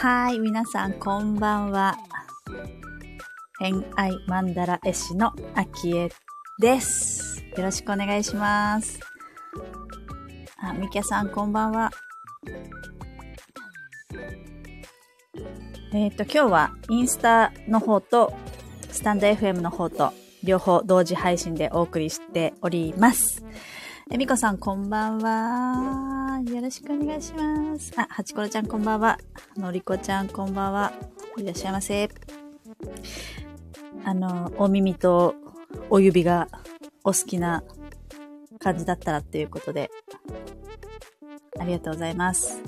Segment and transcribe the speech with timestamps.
[0.00, 1.96] はい、皆さんこんばんは。
[3.58, 6.10] 偏愛マンダラ絵師のアキエ
[6.60, 7.42] です。
[7.56, 9.00] よろしくお願いします。
[10.58, 11.90] あ、ミキャさんこんばんは。
[15.94, 18.34] えっ、ー、と、今日はインスタの方と
[18.90, 20.12] スタンド FM の方と
[20.44, 23.42] 両方同時配信でお送りしております。
[24.10, 26.15] えみこさんこんばんは。
[26.46, 27.92] よろしくお願いします。
[27.96, 29.18] あ、はちころちゃんこんばんは。
[29.56, 30.92] のりこちゃんこんばんは。
[31.36, 32.08] いらっしゃいませ。
[34.04, 35.34] あの、お耳と
[35.90, 36.46] お指が
[37.02, 37.64] お好きな
[38.60, 39.90] 感じだったらっていうことで、
[41.58, 42.62] ありがとうございます。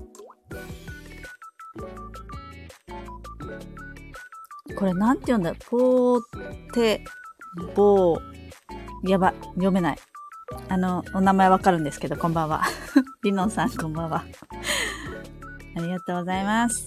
[4.77, 5.55] これなんて言うんだ？
[5.55, 6.21] ポー
[6.75, 7.05] テ、
[7.77, 8.21] ボー、
[9.09, 9.99] やば、読めない。
[10.69, 12.65] あの、お名前わかるんですけど、こんばんは。
[13.29, 14.25] リノンさん、こんばんは。
[15.77, 16.87] ありがとうございます。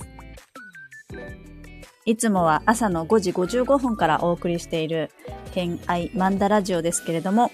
[2.06, 5.11] いつもは朝の5時55分からお送りしている、
[5.52, 7.52] 偏愛マンダラジオですけれども、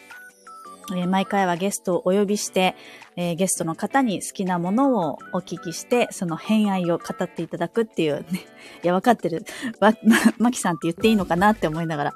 [0.96, 2.78] え、毎回はゲストをお呼びして、
[3.18, 8.46] えー、ゲストの方に好きなものをお聞きして、その偏愛を語っていただくっていうね。
[8.86, 9.44] いや、わかってる。
[9.82, 12.14] わ、 ま、まきさんって言っていいのかなって思いながら。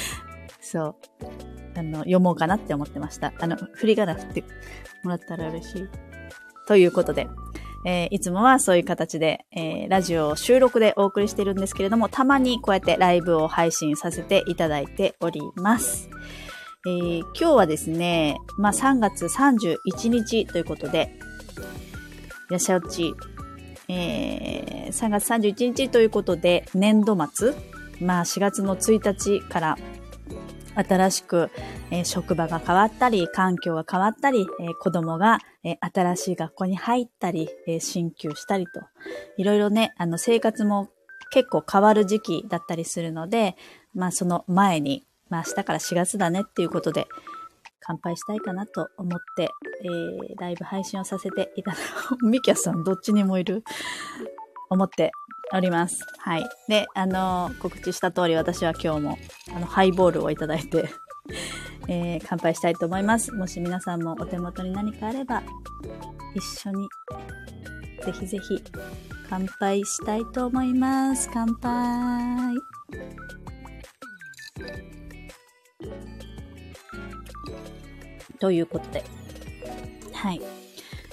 [0.62, 1.55] そう。
[1.76, 3.32] あの、読もうかなって思ってました。
[3.38, 4.44] あの、振り仮名振って
[5.02, 5.88] もらったら嬉しい。
[6.66, 7.28] ということで、
[7.84, 16.10] えー、いつもはそういう形で、えー、ラジオを収録でお送りしてるんですけれども、たまにこうやってライブを配信させていただいております。
[16.86, 21.16] えー、今日はですね、まあ、3月31日ということで、
[22.48, 23.14] いらっしゃおち、
[23.88, 27.54] えー、3月31日ということで、年度末、
[28.00, 29.78] まあ4月の1日から
[30.76, 31.50] 新しく、
[31.90, 38.80] えー、職場が変わったり、環境が変わったり、えー、子供が、えー、新しい学校に入ったり、え進級したりと、
[39.36, 40.88] いろいろね、あの生活も
[41.30, 43.56] 結構変わる時期だったりするので、
[43.94, 47.06] まあその前に、まあ明日から4月だねっていうことで、
[47.80, 49.48] 乾杯したいかなと思って、
[49.82, 52.18] えー、ライブ配信をさせていただく。
[52.26, 53.62] ミキャさんどっちにもいる？
[54.68, 55.12] 思って
[55.52, 56.04] おります。
[56.18, 56.44] はい。
[56.68, 59.18] で、あの、告知した通り私は今日も、
[59.54, 60.88] あの、ハイボールをいただいて
[61.88, 63.32] えー、乾杯したいと思います。
[63.32, 65.42] もし皆さんもお手元に何かあれば、
[66.34, 66.88] 一緒に、
[68.04, 68.62] ぜひぜひ、
[69.28, 71.30] 乾杯したいと思います。
[71.32, 72.54] 乾杯。
[78.38, 79.04] ということで、
[80.12, 80.40] はい。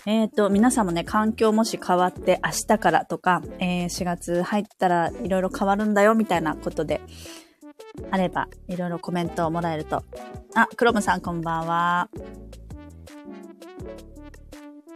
[0.06, 7.00] えっ、ー、と、皆さんもね、環境もし変わって明日からとか、えー、4月入ったらいろいろ変わるんだよみたいなことで、
[8.12, 10.04] あれば、いろいろコメントをもらえると。
[10.56, 12.10] あ、クロムさんこんばんは。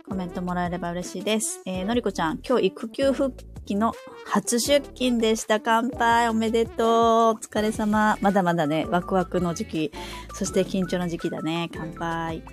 [0.09, 1.61] コメントもらえれば嬉しいです。
[1.65, 3.33] えー、のりこちゃん、今日育休復
[3.65, 3.93] 帰の
[4.25, 5.61] 初出勤でした。
[5.61, 8.17] 乾杯おめでとうお疲れ様。
[8.19, 9.91] まだまだね、ワクワクの時期、
[10.33, 11.69] そして緊張の時期だね。
[11.73, 12.43] 乾杯。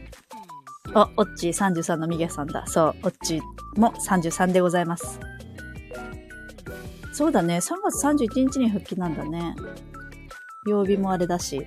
[0.94, 2.66] あ、オッチー33のミゲさんだ。
[2.66, 5.20] そう、オッチーも33でございます。
[7.12, 9.54] そうだね、3月31日に復帰なんだね。
[10.66, 11.66] 曜日もあれだし。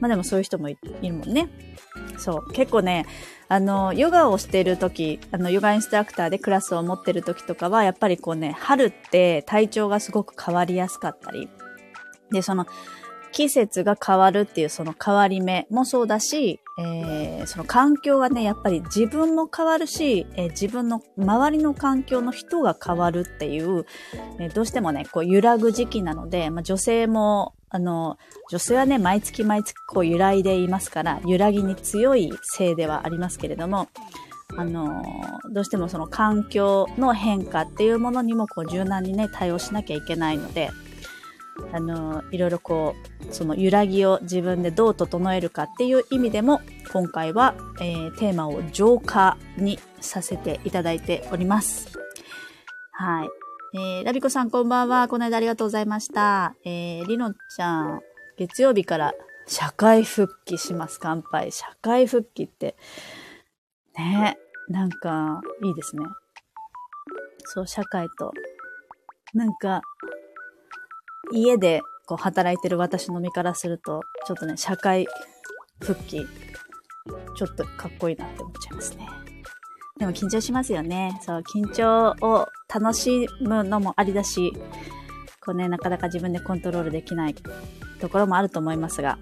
[0.00, 1.48] まあでもそういう人もいるもんね。
[2.18, 2.52] そう。
[2.52, 3.06] 結構ね、
[3.48, 11.48] あの、ヨガをしている時、あの、ヨガインストラクターでクラスを持ってる時とかは、やっぱりこうね、春って体調がすごく変わりやすかったり。
[12.30, 12.66] で、その、
[13.32, 23.86] 季節が変わるっていうその変わり目もそうだし、えー、その環境がね、やっぱり自分も変わるし、えー、自分の周りの環境の人が変わるっていう、
[24.40, 28.18] えー、どうしてもね、こう揺らぐ時期なので、まあ、女性も、あの、
[28.50, 33.88] 女性はね、毎月毎月こう揺らいでいますから、揺らぎに強い性ではありますけれども、
[34.56, 35.02] あの
[35.50, 40.70] どうしてもその環境の変化っていうものにもこう柔軟にね、対応しなきゃいけないので、
[41.72, 42.94] あの、いろいろこ
[43.28, 46.60] う、その揺らぎを自分でどう整えるかっていう意味でも、
[46.92, 51.98] 今回は、えー、テーマを浄化にさせていただいております。
[52.92, 53.28] はい。
[53.76, 55.08] えー、ラビコさんこんばんは。
[55.08, 56.54] この間ありがとうございました。
[56.64, 58.00] えー、リノちゃん、
[58.36, 59.14] 月曜日から
[59.46, 60.98] 社会復帰します。
[61.00, 61.52] 乾杯。
[61.52, 62.76] 社会復帰って、
[63.96, 66.04] ね、なんか、いいですね。
[67.44, 68.32] そう、社会と、
[69.34, 69.82] なんか、
[71.34, 75.06] 家でこう働いてる私の身からすると、ちょっとね、社会
[75.80, 76.26] 復帰、
[77.36, 79.08] ちょっとかっこいいなって思っちゃいますね。
[79.98, 81.18] でも緊張しますよね。
[81.22, 84.52] そう、緊張を楽しむのもありだし、
[85.44, 87.34] こうね、なかなか自分でコントロールできない
[88.00, 89.18] ところもあると思いますが、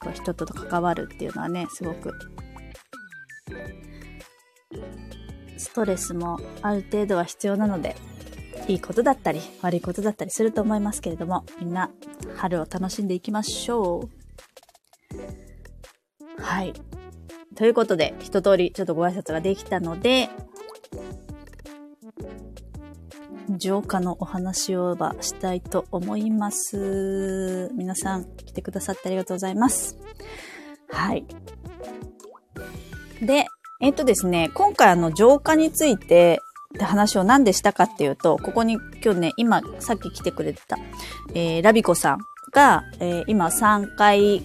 [0.00, 2.12] こう人と関わるっていうのはね、すごく、
[5.56, 7.96] ストレスもある程度は必要なので、
[8.66, 11.90] いいことだったり、悪いことだったりすると思いますけれども、みんな
[12.36, 14.08] 春を楽しんでいきましょ
[16.38, 16.42] う。
[16.42, 16.72] はい。
[17.54, 20.30] ということで、一通りちょっとご挨拶ができたので、
[23.50, 27.70] 浄化のお話をばしたいと思います。
[27.74, 29.98] 皆さん来てくださってありがとうございます。
[30.88, 31.26] はい。
[33.20, 33.46] で、
[33.80, 36.40] えっ、とですね、今回あの浄化について
[36.74, 40.76] って話を何でしたかっていうと、ここに今日ね、今さっき来てくれてた、
[41.34, 42.18] えー、ラビコさん
[42.52, 44.42] が、えー、今3回、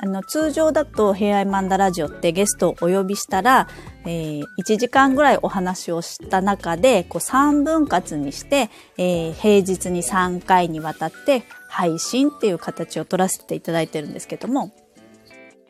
[0.00, 3.68] あの、通常だと平愛マンダラジオってゲストをお呼びしたら、
[4.06, 14.72] えー、1時間ぐらいお話をした中で、こう3分割にして、えー、平日に3回にわたって配信っていう形を取らせていただいてるんですけども、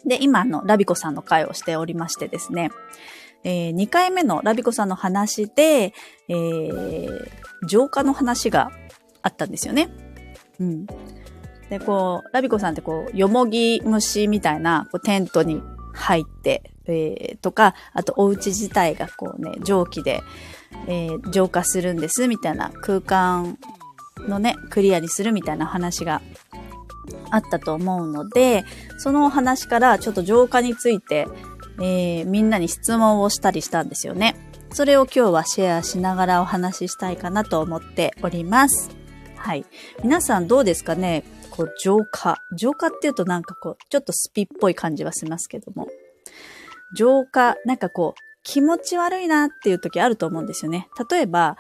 [0.05, 2.71] で、今のラビコさんの会をしておりましてですね、
[3.45, 5.95] えー、2回目のラビコさんの話で、
[6.29, 7.29] えー、
[7.69, 8.71] 浄化の話が
[9.23, 9.91] あったんですよね。
[10.61, 10.87] うん。
[11.71, 15.63] で、こう、ラビコさんってこう、よもぎ虫みたいな、こう、テントに
[15.93, 20.23] 入って、えー、とか、あとお家自体がこうね、蒸気で、
[20.87, 23.59] えー、浄化するんです、みたいな空間
[24.27, 26.23] のね、クリアにするみたいな話が
[27.31, 28.65] あったと思うので、
[28.99, 31.27] そのお話からちょっと浄化について、
[31.81, 34.37] えー、みんなに質問をしたりしたんですよね。
[34.73, 38.91] それを今日はシェアしながらお話ししたいかなと思っております。
[39.37, 39.65] はい。
[40.03, 41.25] 皆さんどうですかね？
[41.51, 42.39] こう、浄化。
[42.57, 45.89] 浄化っていうとなんかこう、ちょっとスピっぽい感じはしますけども。
[46.97, 50.89] 浄化、なんかこう、気持ち悪いなっていう時あると思うんですよね。
[51.11, 51.57] 例えば、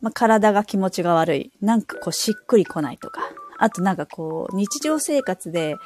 [0.00, 1.52] まあ、体が気持ちが悪い。
[1.60, 3.22] なんかこう、しっくりこないとか。
[3.58, 5.76] あとなんかこう、日常生活で、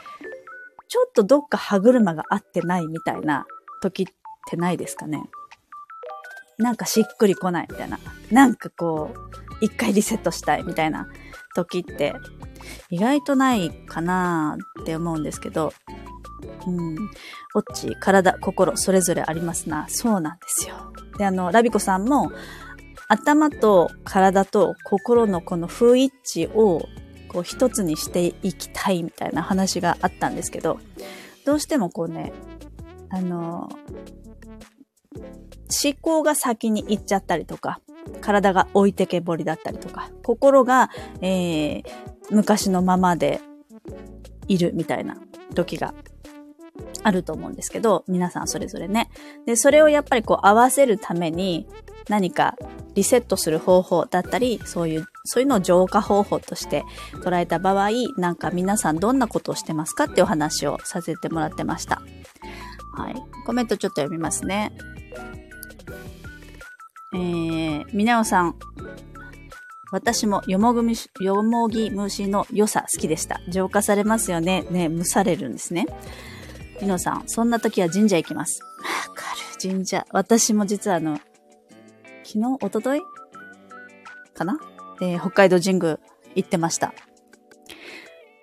[0.89, 3.47] ちょっとどっか歯車が合ってないみたいな
[3.81, 4.07] 時っ
[4.49, 5.23] てないですかね
[6.59, 7.99] なんかしっくりこないみたいな。
[8.31, 11.07] なんかこう、一回リセットしたいみたいな
[11.55, 12.15] 時って
[12.89, 15.73] 意外とないかなって思うんですけど、
[16.67, 17.11] うん。
[17.55, 19.87] オッチ、体、心、それぞれありますな。
[19.89, 20.93] そうなんですよ。
[21.19, 22.33] で、あの、ラビコさんも、
[23.09, 26.89] 頭と体と心のこの不一致を
[27.29, 30.81] こう一つにしていきたいみたいな話があったんですけど、
[31.45, 32.33] どうしてもこうね、
[33.17, 33.71] あの、
[35.15, 37.81] 思考が先に行っちゃったりとか、
[38.21, 40.91] 体が置いてけぼりだったりとか、心が、
[41.23, 41.83] えー、
[42.31, 43.41] 昔のままで
[44.49, 45.17] いるみたいな
[45.55, 45.95] 時が
[47.03, 49.09] あると思うんですけど、皆さんそれぞれね。
[49.47, 51.67] で、それをやっぱりこう合わせるために
[52.09, 52.55] 何か
[52.95, 56.85] リセットする方法だったり、そういう、そういうのを浄化方法として
[57.25, 62.03] 捉えた場合、なんか皆さんどんなことをしてますかってお話をさせてもらってました。
[62.97, 63.15] はい。
[63.45, 64.73] コメントちょっと読みますね。
[67.15, 68.57] えー、みなおさん。
[69.93, 73.41] 私もよもぐみ、よもぎ虫の良さ好きでした。
[73.49, 74.67] 浄化されますよね。
[74.71, 75.87] ね、蒸されるんですね。
[76.83, 78.61] みのさん、そんな時は神社行きます。
[79.09, 79.23] わか
[79.63, 80.05] る、神社。
[80.11, 81.21] 私も実はあの、
[82.25, 83.01] 昨日、おととい
[84.35, 84.59] かな？
[85.01, 85.99] えー、北海道神宮
[86.35, 86.93] 行ってました。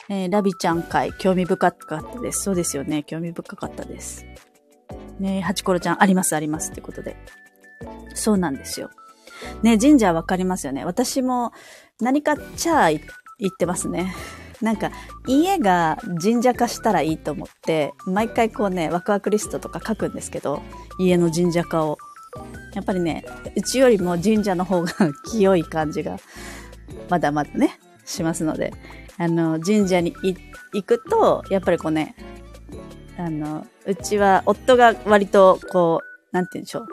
[0.10, 2.44] えー、ラビちゃん会、興味深かったです。
[2.44, 3.04] そうですよね。
[3.04, 4.26] 興味深かったです。
[5.20, 7.16] ねハチコロちゃん、あります、ありますってことで。
[8.14, 8.90] そうなんですよ。
[9.62, 10.86] ね、神社わかりますよね。
[10.86, 11.52] 私も
[12.00, 13.02] 何かチャー
[13.40, 14.14] 行ってますね。
[14.62, 14.92] なんか、
[15.28, 20.62] 家が神社化したらいいと思って、毎回こうね、ワクワクリストとか書くんですけど、
[21.00, 21.98] 家の神社化を。
[22.74, 24.92] やっぱりね、うちよりも神社の方が
[25.30, 26.18] 清い感じが、
[27.10, 28.74] まだまだね、しますので、
[29.18, 32.16] あの、神社に行くと、やっぱりこうね、
[33.18, 36.88] あの、うちは夫が割とこう、なんて言うんでしょう。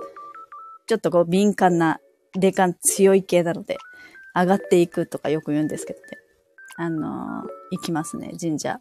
[0.86, 1.98] ちょっとこう敏感な、
[2.38, 3.78] 霊感強い系なので、
[4.34, 6.06] 上がっていくとかよく言うんですけどね。
[6.76, 8.80] あの行きますね、神社。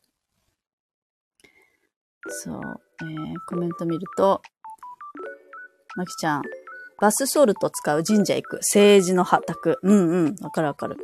[2.28, 2.62] そう、
[3.02, 4.42] えー、コメント見ると、
[5.96, 6.42] まきちゃん、
[7.00, 8.58] バスソルト使う神社行く。
[8.58, 9.80] 政治の破卓。
[9.82, 10.36] うんうん。
[10.42, 10.98] わかるわかる。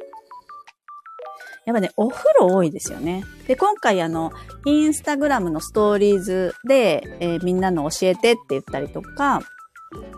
[1.66, 3.24] やっぱね、お風呂多いですよね。
[3.48, 4.32] で、今回あの、
[4.66, 9.42] インスタグラムのストーリーズで、えー、みんなの教えてって言ったりとか、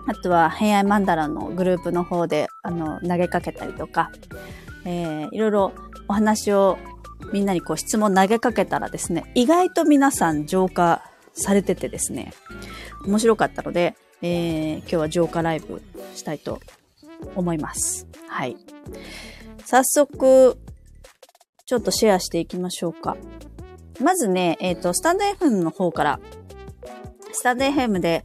[0.08, 4.12] あとは、平安マンダラのグループの方で、あの、投げかけたりとか、
[4.86, 5.74] えー、いろいろ
[6.08, 6.78] お話を
[7.34, 12.34] みんなにこう質問投げかけたらですね、意外と皆さん浄化されててですね、
[13.06, 15.82] 面白かったので、えー、今日は浄化ライブ
[16.16, 16.60] したいと
[17.36, 18.08] 思います。
[18.28, 18.58] はい。
[19.66, 20.58] 早速、
[21.68, 23.18] ちょっとシェアしていきましょうか。
[24.00, 26.20] まずね、えっ、ー、と、スタンド FM の方から、
[27.34, 28.24] スタンド FM で、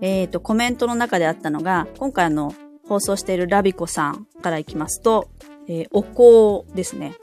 [0.00, 2.54] えっ、ー、と、コメントの中であったのが、今回あの、
[2.88, 5.28] 放送しているラビコさんからいきますと、
[5.66, 7.16] えー、お香ですね。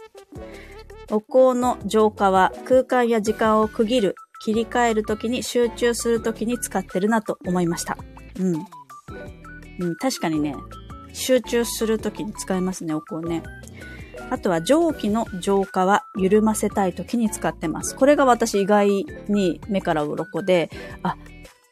[1.09, 7.97] お香の浄化は空間や時間を区切る、切り替えるときに集中するときに使ってるなと思いました。
[8.37, 8.55] うん。
[9.79, 10.53] うん、確かにね、
[11.13, 13.43] 集中するときに使いますね、お香ね。
[14.31, 17.97] あとは蒸気の浄化は緩ませたい時に使ってます。
[17.97, 20.69] これが私意外に目から鱗で、
[21.03, 21.17] あ、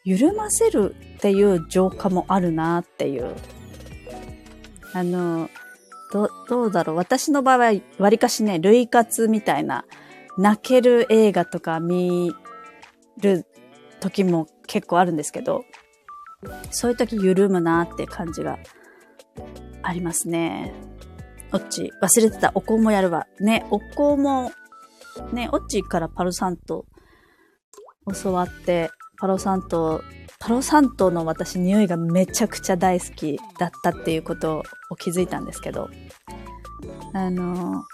[0.04, 3.34] 緩ませるっていう浄化もあるなっていう。
[4.92, 5.48] あの、
[6.12, 6.96] ど、どうだろう。
[6.96, 9.86] 私の場合は、わりかしね、類活みたいな、
[10.36, 12.30] 泣ける映画とか見
[13.22, 13.46] る
[14.00, 15.64] 時も結構あるんですけど、
[16.70, 18.58] そういう時緩むなって感じが
[19.82, 20.89] ありますね。
[21.52, 22.52] オッチ、忘れてた。
[22.54, 23.26] お香もやるわ。
[23.40, 24.52] ね、お香も、
[25.32, 26.86] ね、オッチからパロサント
[28.22, 30.02] 教わって、パロサント、
[30.38, 35.90] パロサントの私匂いがめちゃくちゃ大好きだったっていうことを気づいたんですけど、
[37.12, 37.84] あの、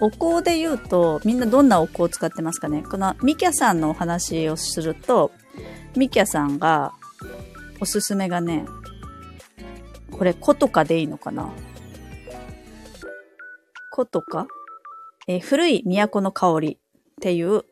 [0.00, 2.82] お香で言うと、みんなどんなお香を使ってますかね？
[2.82, 5.32] このミキャさんのお話をすると、
[5.96, 6.92] ミキャさんが
[7.80, 8.66] おすすめがね、
[10.12, 11.50] これ、子とかでいいのかな？
[13.96, 14.46] 子とか？
[15.26, 16.78] えー、古い都の香りっ
[17.20, 17.64] ていう、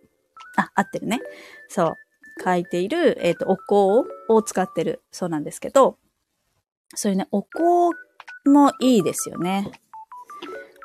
[0.56, 1.20] あ、合ってるね。
[1.68, 1.94] そう。
[2.42, 5.98] 書いている、えっ、ー、と、お香を使ってるそうなんですけど、
[6.94, 7.90] そういうね、お香
[8.50, 9.70] もいいですよね。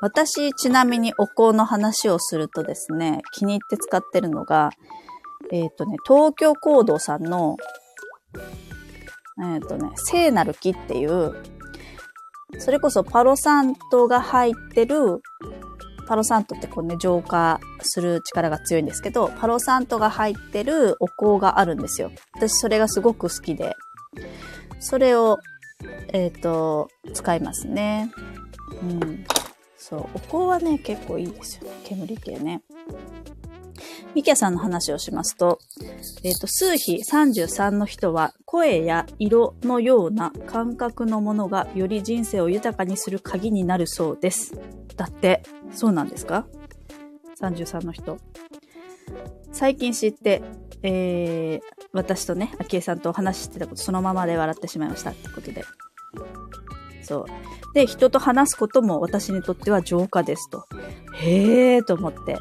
[0.00, 4.70] 私、ちなみにお香の話をするとですね、気に入って使ってるのが、
[5.50, 7.56] えっ、ー、とね、東京行動さんの、
[9.42, 11.34] えっ、ー、とね、聖なる木っていう、
[12.58, 15.22] それこそパロサントが入ってる、
[16.06, 22.10] パロサントってこうね、浄化する力が強いんですけど、パロサントが入ってるお香があるんですよ。
[22.34, 23.76] 私それがすごく好きで、
[24.80, 25.38] それを、
[26.12, 28.10] えっ、ー、と、使いますね。
[28.82, 29.24] うん。
[29.76, 31.70] そう、お香はね、結構いいですよね。
[31.84, 32.62] 煙系ね。
[34.14, 35.58] ミキャさんの話をしますと、
[36.22, 44.54] えっ、ー、と、数比33の人は声や色のような感覚のものがより人生を豊かにする鍵になるそうです。
[44.96, 46.46] だって、そうなんですか
[47.40, 48.18] ?33 の人。
[49.52, 50.42] 最近知って、
[50.82, 55.64] えー、私とね、昭恵さんとお話ししてたことそのままで笑ってしまいましたってことで。
[57.02, 57.74] そう。
[57.74, 60.66] で、人と話すことも私にとっては浄化ですと。
[61.14, 62.38] へーと思って。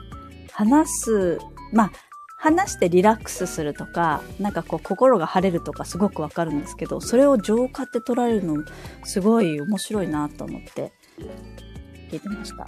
[0.60, 1.40] 話す、
[1.72, 1.92] まあ、
[2.38, 8.66] 話してリラックスするとか、なんかこう心が晴れるとかすごくわかるんですけど、それを浄化って捉えるの
[9.06, 10.92] すごい面白いなと思って
[12.12, 12.68] 聞いてました。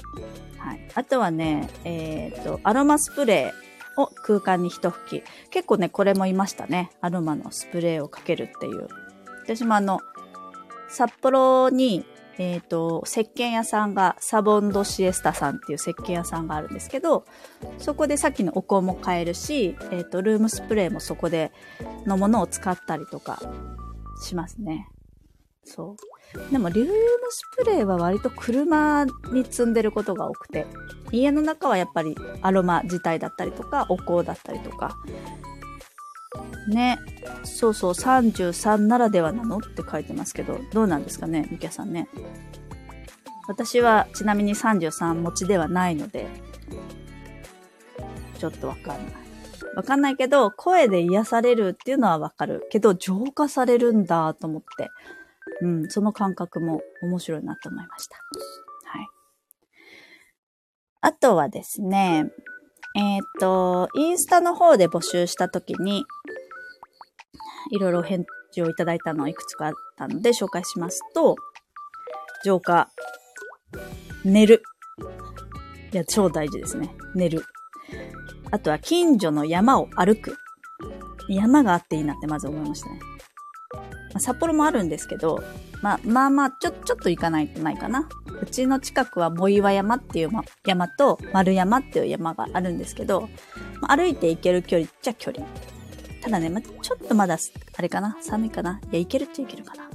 [0.58, 0.90] はい。
[0.96, 5.24] あとはね、えっ、ー、と、アロマスプレーを空間に一吹き。
[5.50, 6.92] 結構ね、これもいましたね。
[7.02, 8.88] アロマのスプレーをかけるっていう。
[9.44, 10.00] 私もあの、
[10.88, 12.06] 札幌に
[12.42, 17.24] えっ、ー、と、石鹸屋さんが、サボンドシエスタさんっていう石鹸屋さんがあるんですけど、
[17.78, 21.52] そこでさっきのお香も買えるし、えっ、ー、と、ルームスプレーもそこで
[22.08, 23.40] のものを使ったりとか
[24.24, 24.88] しますね。
[25.64, 25.96] そ
[26.40, 26.52] う。
[26.52, 26.92] でも、ルーム
[27.30, 30.66] スプレーは割と車に積んでることが多くて、
[31.12, 34.96] 家の中はやっぱりアロマ自体だったりとか、お香だったりとか、
[36.68, 37.00] ね。
[37.44, 42.08] そうそう、33ならではなのって書いてますけど、どうなんですかね、みきゃさんね。
[43.48, 46.28] 私はちなみに33持ちではないので、
[48.40, 48.98] ちょっとわかんない。
[49.76, 52.68] わかんないけど、声で癒されるっていうのはわかる。
[52.72, 54.90] けど、浄化されるんだと思って、
[55.62, 58.18] うん、その感覚も面白いなと思いました。
[58.86, 59.08] はい。
[61.02, 62.32] あとはですね、
[62.96, 66.04] えっ、ー、と、インスタの方で募集したときに、
[67.72, 71.36] いろいろ返事をいただいたのはいくつかあったので紹介しますと、
[72.44, 72.90] 浄化、
[74.24, 74.62] 寝る。
[75.94, 76.94] いや、超大事ですね。
[77.16, 77.44] 寝る。
[78.52, 80.38] あとは、近所の山を歩く。
[81.30, 83.00] 山があっていいなってまず思いましたね。
[83.74, 83.82] ま
[84.16, 85.42] あ、札幌もあるんですけど、
[85.82, 88.10] まあまあまあ、ちょ、ちょっと行かないとないかな。
[88.42, 90.30] うちの近くは藻岩山っていう
[90.66, 93.30] 山と丸山っていう山があるんですけど、
[93.82, 95.46] まあ、歩いて行ける距離っちゃ距離。
[96.22, 97.38] ただね、ま、ちょっとまだ、
[97.76, 99.90] あれかな寒いかないや、いけるっちゃいけるかな。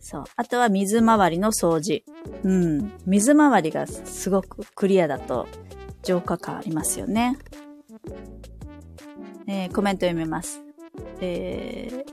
[0.00, 0.24] そう。
[0.36, 2.04] あとは水回りの掃除。
[2.44, 2.92] うん。
[3.06, 5.48] 水回りがすごくクリアだと
[6.04, 7.38] 浄化感ありますよね。
[9.48, 10.62] えー、コメント読みます。
[11.20, 12.04] えー、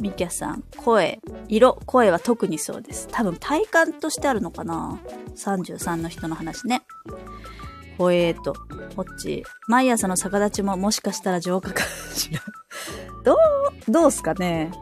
[0.00, 3.08] ミキャさん、声、色、声は特にそうです。
[3.10, 4.98] 多分体感としてあるのかな
[5.34, 6.82] ?33 の人の話ね。
[7.98, 8.54] ほえーと、
[8.96, 9.44] こっち。
[9.68, 11.82] 毎朝の逆立ちももしかしたら浄化か
[12.14, 12.40] しら。
[13.24, 14.72] どう、どうすかね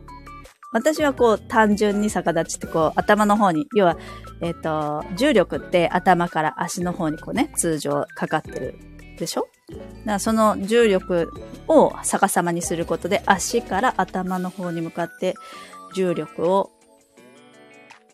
[0.72, 3.98] 私はこう単純に逆立ちってこう頭の方に、要は、
[4.40, 8.74] えっ、と、重力って頭から足の方にこうね、通常かかってる
[9.18, 9.48] でしょ？
[9.70, 11.30] だからその重力
[11.68, 15.34] を逆さまにすることで足から頭の方に向かって
[15.94, 16.70] 重力を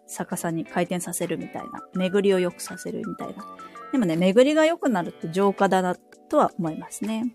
[0.07, 1.83] 逆さに回転させるみたいな。
[1.95, 3.45] 巡りを良くさせるみたいな。
[3.93, 5.97] でもね、巡りが良くなると浄化だな
[6.29, 7.35] とは思いますね。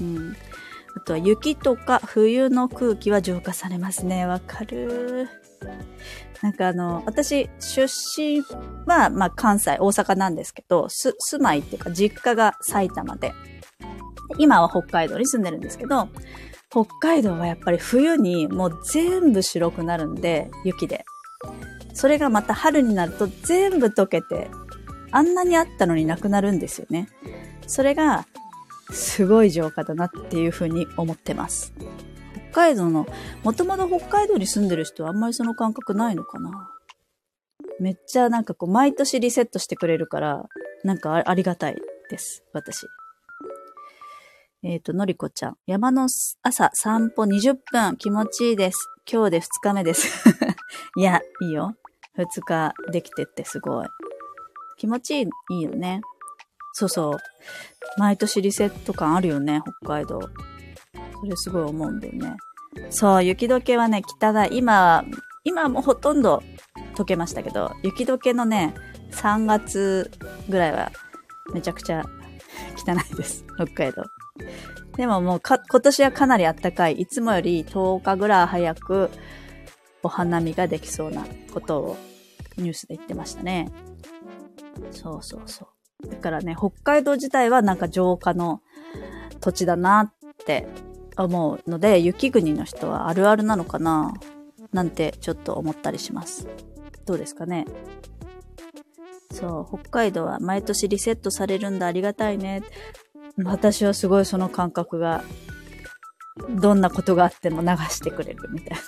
[0.00, 0.36] うん。
[0.94, 4.26] あとは雪とか冬の空気は浄化されますね。
[4.26, 5.28] わかる。
[6.42, 8.42] なんかあの、私、出身
[8.86, 13.32] は、まあ関西、大阪なんですけど、す、住まいっていうか実家が埼玉で、
[14.38, 16.08] 今は北海道に住んでるんですけど、
[16.68, 21.04] 北海道はやっぱり冬にもう全部白くなるんで、雪で。
[21.94, 24.50] それがまた春になると全部溶けて、
[25.12, 27.08] あんなにあったのになくなるんですよね。
[27.66, 28.26] それが、
[28.90, 31.72] すごい浄化だなっていうふうに思ってます。
[32.50, 33.06] 北海道の、
[33.44, 36.70] もともと北海道に住んでる人はあんまりその感覚ないのかな
[37.80, 40.44] めっちゃなんかこう、毎年リセットしてくれるから、
[40.84, 41.76] なんかありがたい
[42.10, 42.86] です、私。
[44.64, 45.56] えっ、ー、と、のりこちゃん。
[45.66, 46.08] 山の
[46.42, 48.88] 朝散歩20分気持ちいいです。
[49.10, 50.06] 今日で2日目です。
[50.96, 51.74] いや、いいよ。
[52.16, 53.86] 2日できてってすごい。
[54.82, 55.28] 気持ちい
[55.60, 56.00] い、よね。
[56.72, 57.16] そうそう。
[57.98, 60.18] 毎年リセット感あるよね、北海道。
[60.18, 62.36] それすごい思うんだよね。
[62.90, 64.58] そう、雪解けはね、汚い。
[64.58, 65.04] 今、
[65.44, 66.42] 今もほとんど
[66.96, 68.74] 溶けましたけど、雪解けのね、
[69.12, 70.10] 3月
[70.48, 70.90] ぐらいは
[71.54, 72.02] めちゃくちゃ
[72.76, 73.44] 汚いです。
[73.54, 74.02] 北海道。
[74.96, 76.94] でももうか、今年はかなり暖かい。
[76.94, 79.10] いつもより10日ぐらい早く
[80.02, 81.24] お花見ができそうな
[81.54, 81.96] ことを
[82.56, 83.70] ニュースで言ってましたね。
[84.90, 85.66] そうそうそ
[86.04, 86.08] う。
[86.08, 88.60] だからね、北海道自体はなんか浄化の
[89.40, 90.66] 土地だなって
[91.16, 94.14] 思うので、雪国の人はあるあるなのかな
[94.72, 96.48] なんてちょっと思ったりします。
[97.06, 97.66] どうですかね
[99.32, 102.62] そう、北海道は毎年リセットされるんだ、ありがたいね。
[103.44, 105.24] 私はすごいその感覚が、
[106.60, 108.78] どんなことがあっても流してくれるみたい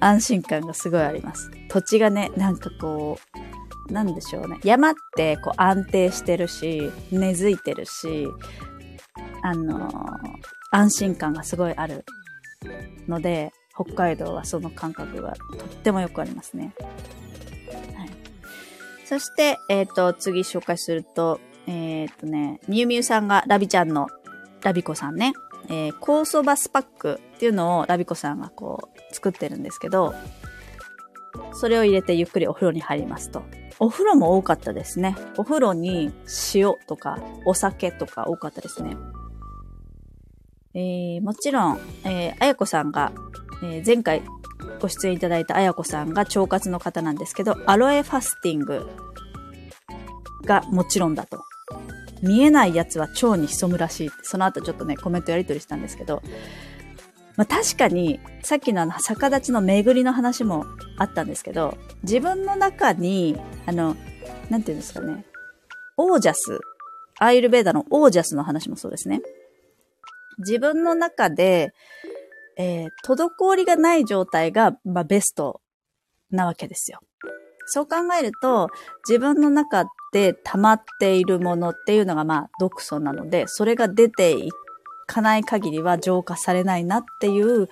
[0.00, 1.50] な安心感がすごいあります。
[1.68, 3.35] 土地がね、なんかこう、
[3.90, 4.58] なんでしょうね。
[4.64, 8.28] 山ってこう安定してるし、根付いてるし、
[9.42, 9.90] あのー、
[10.70, 12.04] 安心感がすごいある
[13.08, 16.74] ので、北海道はその感覚がとってもよくありますね。
[17.94, 18.10] はい。
[19.04, 24.08] そして、えっ、ー、と、次紹介すると、えっ、ー、とね、みゆみゆさんがラビちゃんの、
[24.62, 25.32] ラビコさんね、
[25.68, 30.14] えー、酵素バスパックっていうのをラビコさんがこう作ってるんですけど、
[31.58, 33.42] それを入れてゆっくりお風呂に入りますと。
[33.78, 35.16] お風呂も多かったですね。
[35.36, 36.12] お風呂に
[36.54, 38.96] 塩とかお酒とか多かったですね。
[40.74, 43.12] えー、もちろん、えー、あやこさんが、
[43.62, 44.22] えー、前回
[44.80, 48.88] ご出演いただいたあやこさんが腸活の方なんですけど、アロエファスティング
[50.44, 51.42] がもちろんだと。
[52.22, 56.22] 見えないやつは腸に潜むらしい、その後ちょっとね、コメントやり取りしたんですけど、
[57.36, 60.64] まあ確かに、さっきのあの、逆立ちの巡りの話も
[60.96, 63.96] あったんですけど、自分の中に、あの、
[64.50, 65.24] なんていうんですかね、
[65.96, 66.60] オージャス、
[67.18, 69.20] アイルベーダのオージャスの話もそうですね。
[70.38, 71.72] 自分の中で、
[72.58, 75.60] えー、滞りがない状態が、まあ、ベスト
[76.30, 77.00] なわけですよ。
[77.66, 78.68] そう考えると、
[79.08, 84.50] 自分の中で溜まっているものっていうのが、まあ、毒素なので、それが出ていっ
[85.06, 87.68] かない限りは浄化されないなっていう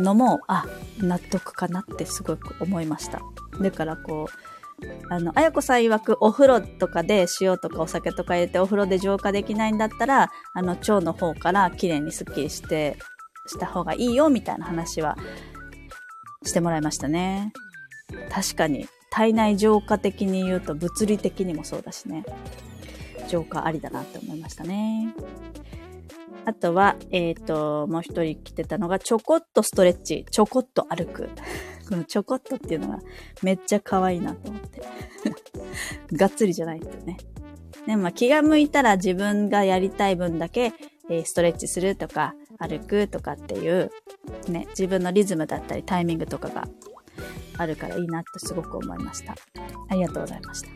[0.00, 0.66] のも、あ、
[0.98, 3.20] 納得かなってすごく思いました。
[3.60, 4.52] だからこう、
[5.08, 12.96] あの、あやこさん曰くお風呂とかで塩とかお酒とか入れてお風呂で浄化できないんだったら、あの、腸の方から綺麗にスッキリして、
[13.46, 15.16] した方がいいよみたいな話は
[16.44, 17.52] してもらいましたね。
[18.30, 22.24] 確かに、体内浄化的に言うと物理的にもそうだしね。
[23.28, 25.14] 浄化ありだなって思いましたね。
[26.44, 31.30] あとは、えっ、ー、と、もう一人来てたのが、ちょこっとストレッチ、ちょこっと歩く。
[31.88, 33.00] このちょこっとっていうのが
[33.42, 34.82] めっちゃ可愛いなと思って。
[36.16, 37.16] がっつりじゃないってね。
[37.86, 40.72] でも気が向いたら自分がやりたい分だけ、
[41.10, 43.90] えー、ストレッチするとか、歩くとかっていう、
[44.48, 46.68] ね、自分のリズムだったりタイミングとかが
[47.58, 49.34] あるからいいなってすごく思いました。
[49.88, 50.68] ありがとうございました。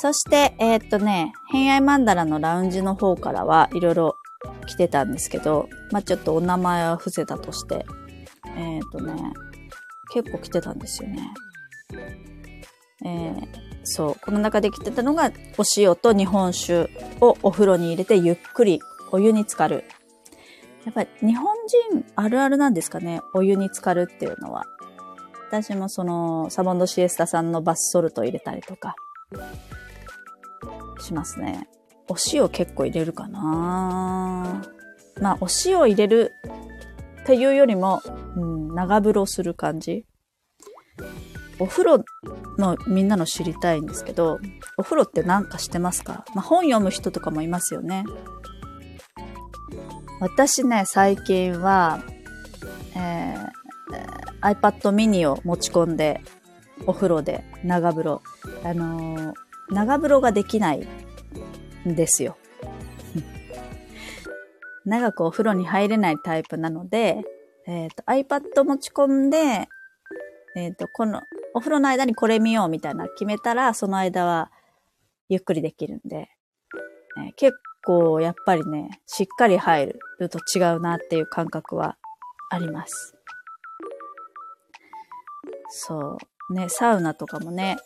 [0.00, 4.16] そして、えー、っとね、偏愛マンダラのラウンジの方からはいろいろ
[4.68, 7.84] 来てたんですけど、まあ、ちょっとお名前は伏せたとして、
[8.56, 9.12] えっ、とね、
[10.14, 11.34] 結構来てたんですよね。
[13.04, 13.46] えー、
[13.82, 14.16] そう。
[14.24, 16.88] この中で来てたのが、お塩と日本酒
[17.20, 18.78] をお風呂に入れてゆっくり
[19.10, 19.82] お湯に浸かる。
[20.84, 21.56] やっぱり日本
[21.90, 23.20] 人あるあるなんですかね。
[23.34, 24.64] お湯に浸かるっていうのは。
[25.48, 28.94] 私もその、サボンドシエスタさんのバスソルト入れたりとか、
[31.00, 31.68] しますね。
[32.08, 34.62] お塩結構入れるかな
[35.20, 36.32] まあ、お塩入れる
[37.22, 38.00] っていうよりも、
[38.36, 40.06] うん、長風呂する感じ。
[41.58, 42.04] お風呂
[42.56, 44.38] のみんなの知りたいんですけど、
[44.76, 46.24] お風呂って何かしてますか？
[46.34, 48.04] まあ、本読む人とかもいますよね。
[50.20, 52.00] 私ね、最近は、
[52.94, 56.20] えー、iPad mini を持ち込んで、
[56.86, 58.22] お風呂で長風呂。
[58.64, 59.34] あのー、
[59.70, 60.86] 長風呂ができない
[61.88, 62.36] んですよ。
[64.84, 67.22] 長くお風呂に入れないタイプなので、
[67.66, 69.68] えっ、ー、と、iPad 持ち込んで、
[70.56, 74.50] えっ、ー、と、この、お風呂の間にこれ見ようみたいな決めたら、その間は
[75.28, 76.30] ゆっくりできるんで、
[77.18, 81.98] えー、結構やっぱりね、しっかり入ると違うなっていう感覚は
[82.50, 83.14] あります。
[85.68, 86.16] そ
[86.50, 86.54] う。
[86.54, 87.76] ね、サウナとかもね、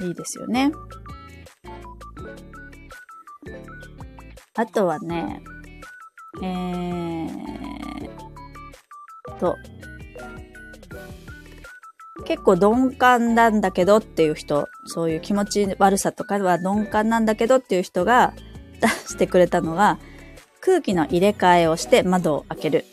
[0.00, 0.72] いいですよね。
[4.54, 5.40] あとはね、
[6.42, 7.28] えー
[9.38, 9.56] と、
[12.24, 18.34] 結構鈍感なんだけどっていう人、そういう気持ち悪さとかは鈍感なんだけどっていう人が
[18.80, 19.98] 出してくれたのが、
[20.60, 22.84] 空気の入れ替えをして窓を開ける。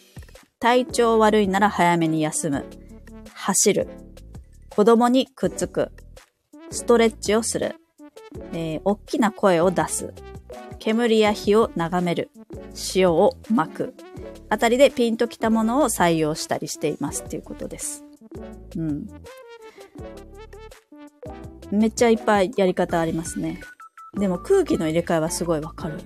[0.59, 2.65] 体調悪いなら早めに休む。
[3.33, 3.87] 走る。
[4.69, 5.91] 子供にくっつく。
[6.71, 7.75] ストレッチをする。
[8.53, 10.13] えー、大きな声を出す。
[10.79, 12.29] 煙や火を眺める。
[12.95, 13.93] 塩を巻く。
[14.49, 18.03] あたりでピンときたものを採用したりしていますっていうことです。
[18.75, 19.07] うん。
[21.71, 23.59] めっちゃいっぱいやり方ありますね。
[24.17, 25.99] でも空気の入れ替えはすごいわかる。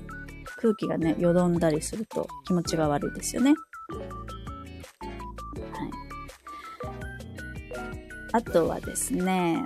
[0.58, 3.54] 空気がね、よどんだりすると気持ちが悪いですよね。
[3.92, 5.92] はい。
[8.32, 9.66] あとはですね、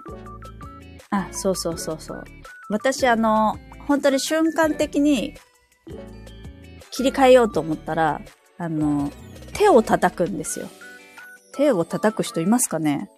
[1.13, 2.23] あ、そうそうそうそう。
[2.69, 5.36] 私あの、本当に瞬間的に
[6.89, 8.21] 切り替えようと思ったら、
[8.58, 9.12] あの、
[9.54, 10.67] 手を叩くんですよ。
[11.54, 13.12] 手を叩く人いますかね？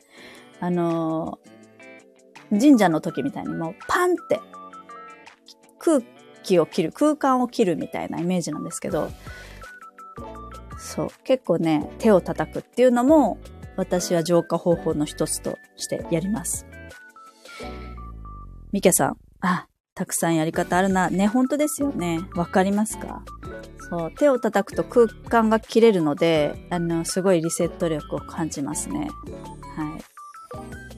[0.60, 1.40] あの、
[2.50, 4.42] 神社の時みたいにもうパンって
[5.80, 6.02] 空
[6.44, 9.10] 気を切る、空間を切るみたいなイメージなんですけど、
[10.78, 13.40] そう、結構ね、手を叩くっていうのも
[13.78, 16.66] 私は浄化方法の一つとしてやります。
[18.76, 21.10] ミケさん、あ、たくさんやり方あるな。
[21.10, 22.20] ね、本当ですよね。
[22.36, 23.24] わかりますか？
[23.90, 29.08] そう、手を叩くと空間が切れるので、あの、すごいリセット力を感じますね。
[29.78, 30.04] はい。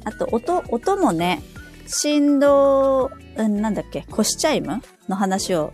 [0.05, 1.43] あと、音、音もね、
[1.85, 5.71] 振動、うん、なんだっけ、コシチャイムの話を、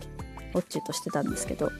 [0.52, 1.72] オッチとしてたんですけど、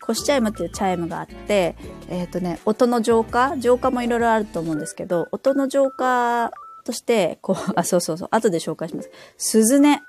[0.00, 1.76] コシチャイムっていうチャイムがあって、
[2.08, 3.58] えっ、ー、とね、音の浄化？
[3.58, 6.52] 浄化もいろいろあると思うんですけど、音の浄化
[6.88, 9.10] として、こう、 あ、そうそうそう、後で紹介します。
[9.36, 10.00] 鈴音。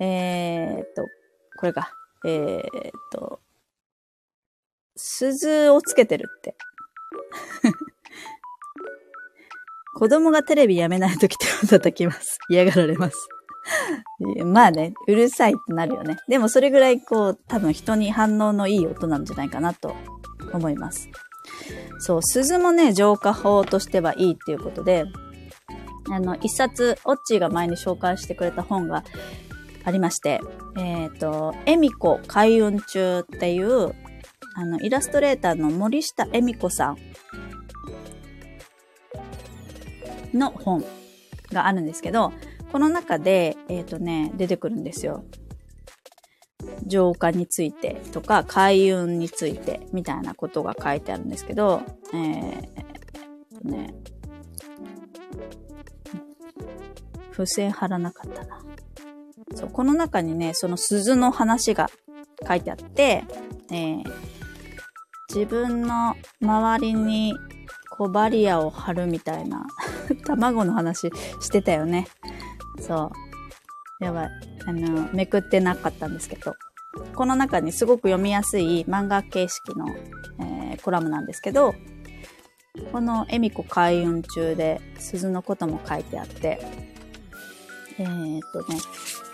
[0.00, 1.06] えー、っと、
[1.56, 1.92] これか。
[2.26, 3.40] えー、っと、
[4.96, 6.56] 鈴をつけてるって。
[9.94, 12.40] 子供がテレビやめないとき手を叩きます。
[12.50, 13.28] 嫌がられます。
[14.44, 16.16] まあね、うるさいってなるよね。
[16.26, 19.94] でもそれぐらいこう、多分人に反応のいい音なんじゃないかなと
[20.52, 21.08] 思います。
[22.00, 25.06] そう、鈴もね、浄化法としてはいいっていうことで、
[26.10, 29.04] あの、一冊、オッチーが前に紹介してくれた本が
[29.84, 30.40] ありまして、
[30.76, 33.94] えっ、ー、と、エミコ開運中っていう、
[34.54, 36.98] あの、イラストレーターの森下恵美子さん
[40.38, 40.84] の本
[41.52, 42.32] があるんですけど、
[42.72, 45.24] この中で、えっ、ー、とね、出てくるんですよ。
[46.86, 52.88] 浄化についてとか、開運についてみたいなことが書いてあるんですけど、えー、
[53.58, 53.94] とね、
[57.38, 58.60] 付箋貼らなかったな。
[59.54, 61.88] そう、この中にね、その鈴の話が
[62.46, 63.24] 書いてあって、
[63.70, 64.04] えー、
[65.28, 67.34] 自分の周りに
[67.90, 69.66] こうバリアを張るみたいな
[70.26, 72.08] 卵の話してたよね。
[72.80, 73.12] そ
[74.00, 74.04] う。
[74.04, 74.30] やばい。
[74.66, 76.54] あの、めくってなかったんですけど。
[77.14, 79.86] この中にすごく読みやすい漫画形式の、
[80.40, 81.74] えー、コラムなんですけど、
[82.92, 86.60] この恵美子開運中で鈴のことも書いてあって、
[87.98, 88.78] えー、っとね、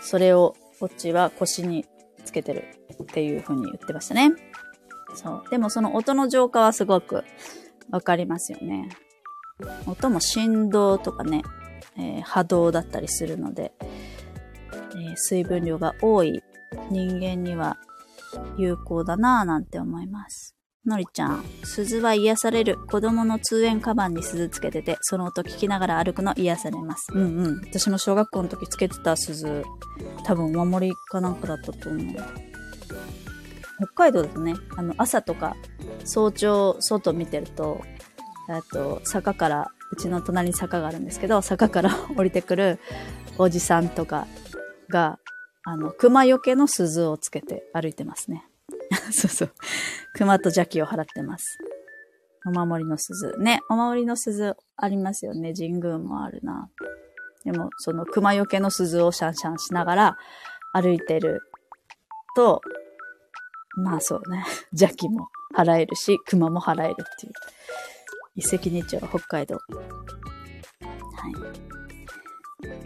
[0.01, 1.85] それをこっちは腰に
[2.23, 2.63] つけてる
[3.03, 4.31] っていう風に言ってましたね。
[5.13, 5.49] そう。
[5.49, 7.23] でもその音の浄化はすごく
[7.89, 8.89] わかりますよね。
[9.87, 11.43] 音も振動とかね、
[11.97, 16.43] えー、波動だったりするので、えー、水分量が多い
[16.89, 17.77] 人間には
[18.57, 20.54] 有効だなぁなんて思います。
[20.85, 22.77] のりちゃん、鈴は癒される。
[22.77, 27.07] 子供の通園カバンに鈴つけてて、その音聞きながら歩くの癒されます。
[27.11, 27.61] うんうん。
[27.61, 29.63] 私も小学校の時つけてた鈴、
[30.23, 32.15] 多分お守りかなんかだったと思う。
[33.77, 35.55] 北海道だとね、あの、朝とか、
[36.03, 37.81] 早朝、外見てると、
[38.49, 42.79] えっと、坂から、うちの隣に坂があるんですけど、坂から降りてくる
[43.37, 44.27] おじさんとか
[44.89, 45.19] が、
[45.63, 48.45] あの、熊よけの鈴をつけて歩いてますね。
[49.11, 49.51] そうそう。
[50.13, 51.57] 熊と邪気を払ってます。
[52.45, 53.35] お守りの鈴。
[53.39, 55.53] ね、お守りの鈴ありますよね。
[55.53, 56.69] 神宮もあるな。
[57.43, 60.17] でも、その熊よけの鈴をシャンシャンしながら
[60.73, 61.41] 歩いてる
[62.35, 62.61] と、
[63.77, 64.45] まあそうね。
[64.71, 67.33] 邪気も払えるし、熊も払えるっていう。
[68.35, 69.55] 一石二鳥、北海道。
[69.55, 69.61] は
[71.61, 71.64] い。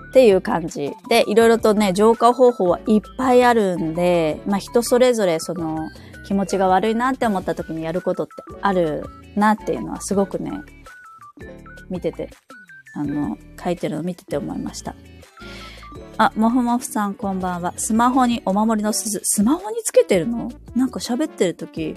[0.09, 5.89] っていう感じで、いろいろとね、浄化方法はいっぱいあるんで、まあ人それぞれその
[6.25, 10.51] 気持ちが悪いなって思った時にやることってあるなっていうのはすごくね、
[11.89, 12.29] 見てて、
[12.95, 14.95] あの、書いてるの見てて思いました。
[16.17, 17.73] あ、もふもふさんこんばんは。
[17.77, 19.21] スマホにお守りの鈴。
[19.23, 20.51] スマホにつけてるの？
[20.75, 21.95] なんか喋ってる時、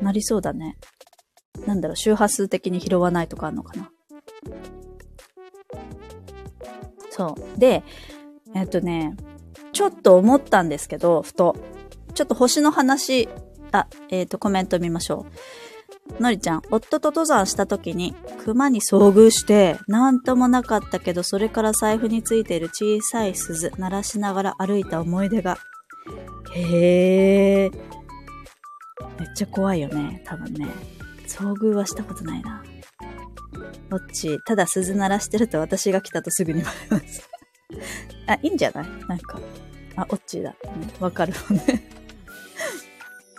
[0.00, 0.76] なりそうだね。
[1.66, 3.90] なんだろう、周波数的に拾わないとかあるのかな。
[7.16, 7.58] そう。
[7.58, 7.82] で、
[8.54, 9.16] えっとね、
[9.72, 11.56] ちょっと思ったんですけど、ふと。
[12.14, 13.28] ちょっと星の話、
[13.72, 15.26] あ、えっ、と、コメント見ましょ
[16.18, 16.22] う。
[16.22, 25.58] のりちゃん、夫と登山した時に熊に遭遇して、なんともなかったけど、それから財布についている小さい鈴、鳴らしながら歩いた思い出が。
[26.54, 27.70] へえ。
[29.18, 30.68] めっちゃ怖いよね、多分ね。
[31.26, 32.62] 遭遇はしたことないな。
[33.88, 37.28] どっち、ただ鈴鳴らしてると私が来たとすぐにバレます。
[38.26, 38.86] あ、いいんじゃない？
[39.08, 39.38] なんか。
[39.96, 40.50] あ、オッチーだ。
[40.50, 40.56] ね
[41.00, 41.64] わ、かるもんね。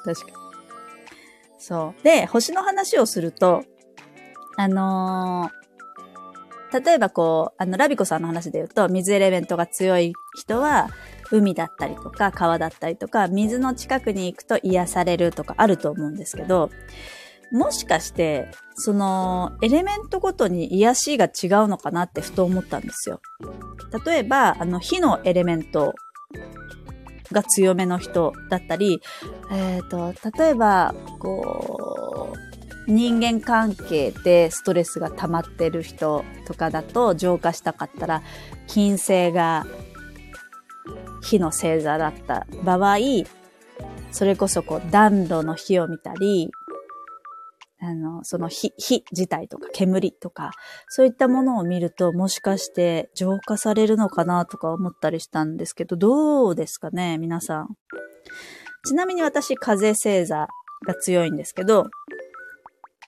[0.04, 0.34] 確かに。
[1.60, 2.04] そう。
[2.04, 3.64] で、星の話をすると、
[4.58, 5.68] あのー
[6.82, 10.90] 例えばこう、あの、ラビコさんの話で言うと、水エレメントが強い人は、
[11.32, 16.70] 海だったりとか、川だったりとか、水の近くに行くと癒されるとかあると思うんですけど、
[17.52, 23.22] もしかして、その、エレメントごとに癒しが違うのかなってふと思ったんですよ。
[24.06, 25.94] 例えば、あの、火のエレメント
[27.32, 29.02] が強めの人だったり、
[29.52, 38.24] えっ、と、例えば、こう、人間関係でストレスが溜まってる人とかだと浄化したかったら、
[38.68, 39.66] 金星が
[41.22, 42.98] 火の星座だった場合、
[44.12, 46.50] それこそこう暖炉の火を見たり、
[47.80, 50.52] あの、その火、火自体とか煙とか、
[50.90, 57.78] そういったものを見るともしかして浄化されるのかなとか思ったりしたんですけど、どうですかね、皆さん。
[58.86, 60.48] ちなみに私、風星座
[60.86, 61.88] が強いんですけど、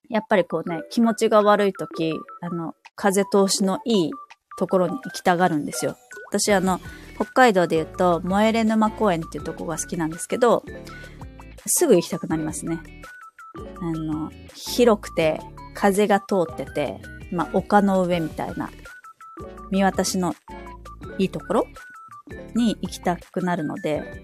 [0.09, 4.11] やっぱりこうね、気持ちが悪い時、あの、風通しのいい
[4.57, 5.97] ところに行きたがるんですよ。
[6.29, 6.79] 私あの、
[7.15, 10.63] 北海道で言うと、萌えれ沼公園っていうとこが好きなんですけど、
[11.65, 12.79] すぐ行きたくなりますね。
[13.81, 15.39] あの、広くて、
[15.73, 16.99] 風が通ってて、
[17.31, 18.69] まあ、丘の上みたいな、
[19.71, 20.35] 見渡しの
[21.17, 21.65] いいところ？
[22.55, 24.23] に行きたくなるので、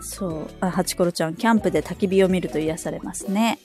[0.00, 0.46] そう。
[0.60, 3.58] あ、ハチコロちゃん、キャンプで焚き火を見ると癒されますね。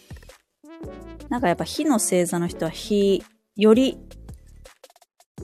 [1.28, 3.24] なんかやっぱ火の星座の人は火、
[3.56, 3.98] より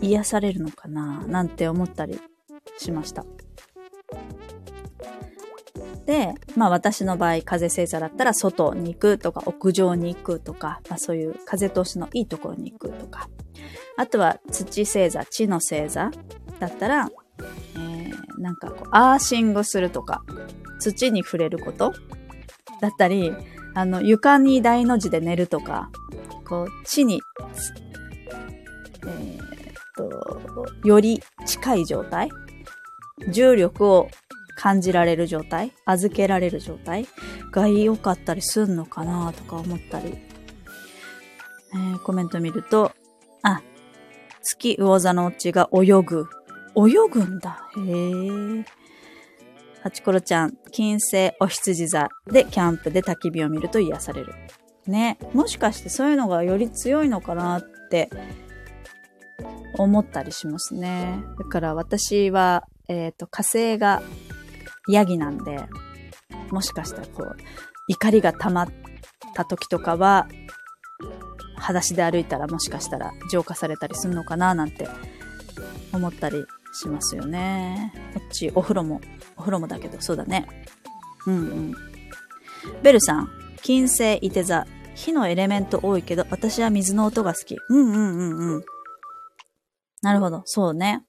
[0.02, 1.26] 癒されるのかな？
[1.28, 2.20] なんて思ったり
[2.78, 3.26] しました。
[6.06, 13.30] で、まあ私の場合、風星座だったら外に行くとか、屋上に行くとか、まあそういう風通しのいいところに行くとか。
[13.98, 16.12] あとは土星座、地の星座
[16.60, 17.10] だったら、
[17.76, 20.24] えー、なんかこう、アーシングするとか、
[20.80, 21.94] 土に触れること
[22.82, 23.34] だったり、
[23.74, 25.90] あの、床に大の字で寝るとか、
[26.48, 27.22] こう、地に、
[29.06, 29.48] えーっ
[29.96, 32.30] と、より近い状態？
[33.32, 34.10] 重力を
[34.56, 35.74] 感じられる状態？
[35.86, 37.08] 預けられる状態？
[37.52, 40.18] が良かったりすんのかなとか思ったり。
[41.74, 42.94] えーコメント見ると、
[43.44, 43.62] あ、
[44.42, 46.28] 月魚座のうちが泳ぐ。
[46.78, 47.68] 泳ぐんだ。
[47.78, 47.82] へ
[48.60, 48.66] え。
[49.82, 54.34] ハチコロちゃん、金星お羊座でキャンプで焚き火を見ると癒される。
[54.88, 55.18] ね。
[55.34, 58.10] もしかしてそういうのがより強いのかなって
[59.78, 61.24] 思ったりしますね。
[61.38, 64.02] だから私は、えっ、と、火星が
[64.88, 65.68] ヤギなんで、
[66.52, 67.36] もしかしたらこう、
[67.88, 68.70] 怒りが溜まっ
[69.34, 70.28] た時とかは、
[71.58, 74.88] 裸足で歩いたらもしかしたら浄化されたりするのかななんて
[75.94, 77.94] 思ったりしますよね。
[78.14, 79.02] こっち、お風呂も、
[79.38, 80.48] お風呂もだけど、そうだね。
[81.26, 81.74] うんうん。
[82.84, 83.30] ベルさん、
[83.62, 84.66] 金星、いて座。
[84.96, 87.58] 火のエレメント多いけど、私は水の音が好き。
[87.70, 88.66] うんうんうんうん。
[90.02, 90.44] なるほど。
[90.46, 91.04] そうね。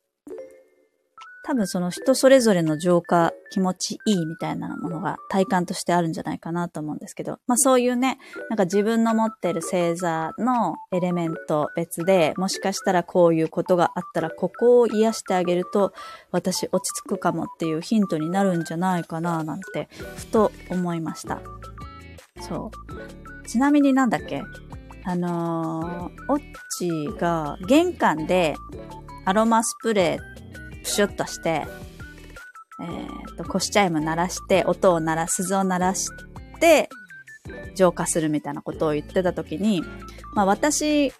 [1.46, 8.18] 多分その人それぞれの浄化、気持ちいいみたいなものが体感としてあるんじゃないかなと思うんですけど、まあそういうね、
[8.50, 15.92] なんか自分の持ってる星座のエレメント別で、もしかしたらこういうことがあったら、ここを癒してあげると、
[16.32, 21.40] 私落ち着くかもっていうヒントになるんじゃないかななんて、ふと思いました。
[22.40, 22.72] そ
[23.44, 23.48] う。
[23.48, 24.42] ちなみになんだっけ？
[25.04, 26.42] あのー、オッ
[26.80, 28.56] チが玄関で
[29.24, 30.36] アロマスプレー
[30.86, 31.66] プシュッとして、え
[33.32, 36.08] っ、と、コシチャイム鳴らして、音を鳴らす、鈴を鳴らし
[36.60, 36.88] て、
[37.74, 39.82] 浄化するみたいなことを言ってた時に、
[40.34, 41.12] まあ私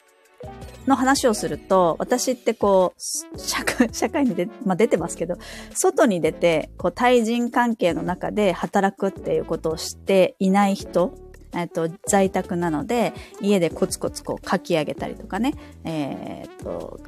[0.87, 5.37] の話をすると、私ってこう、社会、社会に出、まあ出てますけど、
[5.75, 11.13] 外に出て、こう対人関係の中で働くっていうことをしていない人、
[11.55, 17.01] えっと、在宅なので、家でコツコツこう書き上げたりとかね、えー、っと、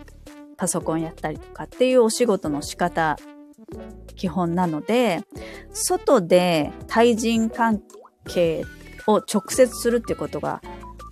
[0.59, 3.16] パソコンやったりとかっていうお仕事の仕方、
[4.16, 5.23] 基本なので、
[5.73, 7.81] 外で対人関
[8.27, 8.64] 係
[9.07, 10.61] を直接するっていうことが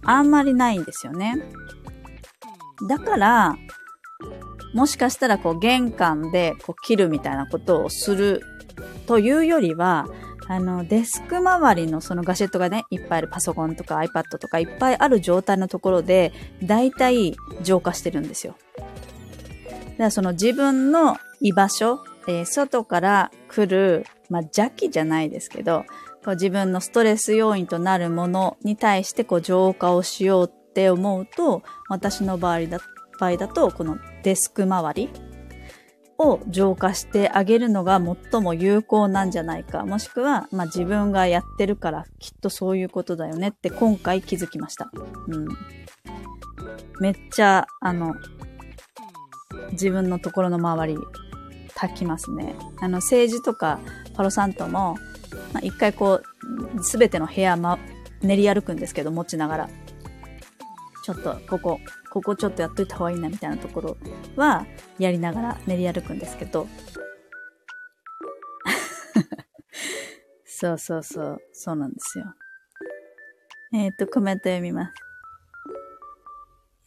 [0.04, 1.36] あんまりないんですよね。
[2.88, 3.56] だから、
[4.74, 8.42] もしかしたらこう玄関でこう切るみたいなことをする
[9.06, 10.06] というよりは、
[10.48, 16.32] あの、デスク周りのそのガジェットがね、いっぱいあるパソコンとか iPad とかいっぱいある状態のところで、
[16.62, 18.54] だいたい浄化してるんですよ。
[19.96, 25.84] だからその自分の居場所、えー、外から来る、まあ、邪気じゃないですけど、
[26.24, 32.80] こう自分のストレス要因となるものに対してこう浄化をしようって思うと、私の場合だ
[33.18, 35.10] 場合だと、このデスク周り
[36.18, 38.00] を浄化してあげるのが
[38.32, 39.84] 最も有効なんじゃないか。
[39.84, 44.90] もしくは、まあ、自分がやってるからきっとそういうことだよねって今回気づきました。
[45.28, 45.48] うん。
[47.00, 48.14] めっちゃ、あの、
[49.72, 50.98] 自分のところの周り、
[51.74, 52.54] 炊きますね。
[52.80, 53.80] あの、政治とか
[54.14, 54.96] パロサントも、
[55.52, 56.22] まあ、一回こ
[56.78, 57.78] う、すべての部屋、ま、
[58.22, 59.68] 練り歩くんですけど、持ちながら。
[61.04, 63.96] ちょっと、ここ、ここちょっとやっといた方がいいな、みたいなところ
[64.36, 64.66] は、
[64.98, 66.66] やりながら練り歩くんですけど。
[70.44, 72.24] そうそうそう、そうなんですよ。
[73.74, 75.05] えっ、と、コメント読みます。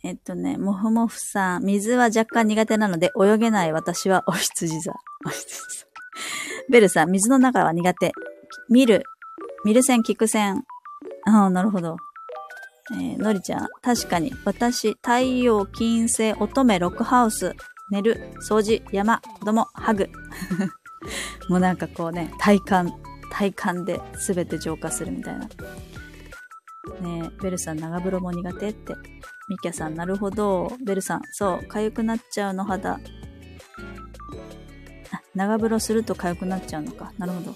[0.04, 4.94] えっとね、もふもふさん、水は若干苦手なので泳げない私はお羊座。
[5.26, 5.88] お羊座。
[6.72, 8.14] ベルさん、水の中は苦手。
[8.70, 9.04] 見る。
[9.66, 10.64] 見る線、聞く線。
[11.26, 11.98] ああ、なるほど。
[12.94, 17.54] えー、のりちゃん、確かに、私、太陽、金星、乙女、ロックハウス、
[17.92, 20.10] 寝る、掃除、山、子供、ハグ。
[21.50, 22.94] もうなんかこうね、体感、
[23.32, 25.50] 体感で全て浄化するみたいな。
[27.02, 28.94] ねベルさん、長風呂も苦手って。
[29.50, 30.72] ミキャさん、なるほど。
[30.86, 32.94] ベルさん、そう、痒くなっちゃうの肌。
[32.94, 33.00] あ、
[35.34, 37.12] 長風呂すると痒くなっちゃうのか。
[37.18, 37.56] なるほど。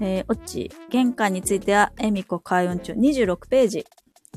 [0.00, 2.92] えー、オッチ、玄関については、エミコ開運中。
[2.92, 3.86] 26ページ。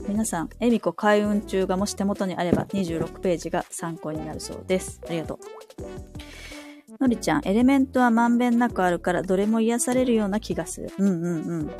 [0.07, 4.99] 皆さん、エミコ開運中がもし手元にあれば、26ページが参考になるそうです。
[5.07, 5.39] ありがとう。
[6.99, 10.91] のりちゃん、エレメントはまんべんなくあるから、どれも癒されるような気がする。
[10.97, 11.71] うんうんうん。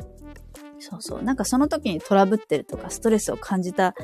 [0.80, 1.22] そうそう。
[1.22, 3.94] なんかその時にトラブってるとか、ストレスを感じた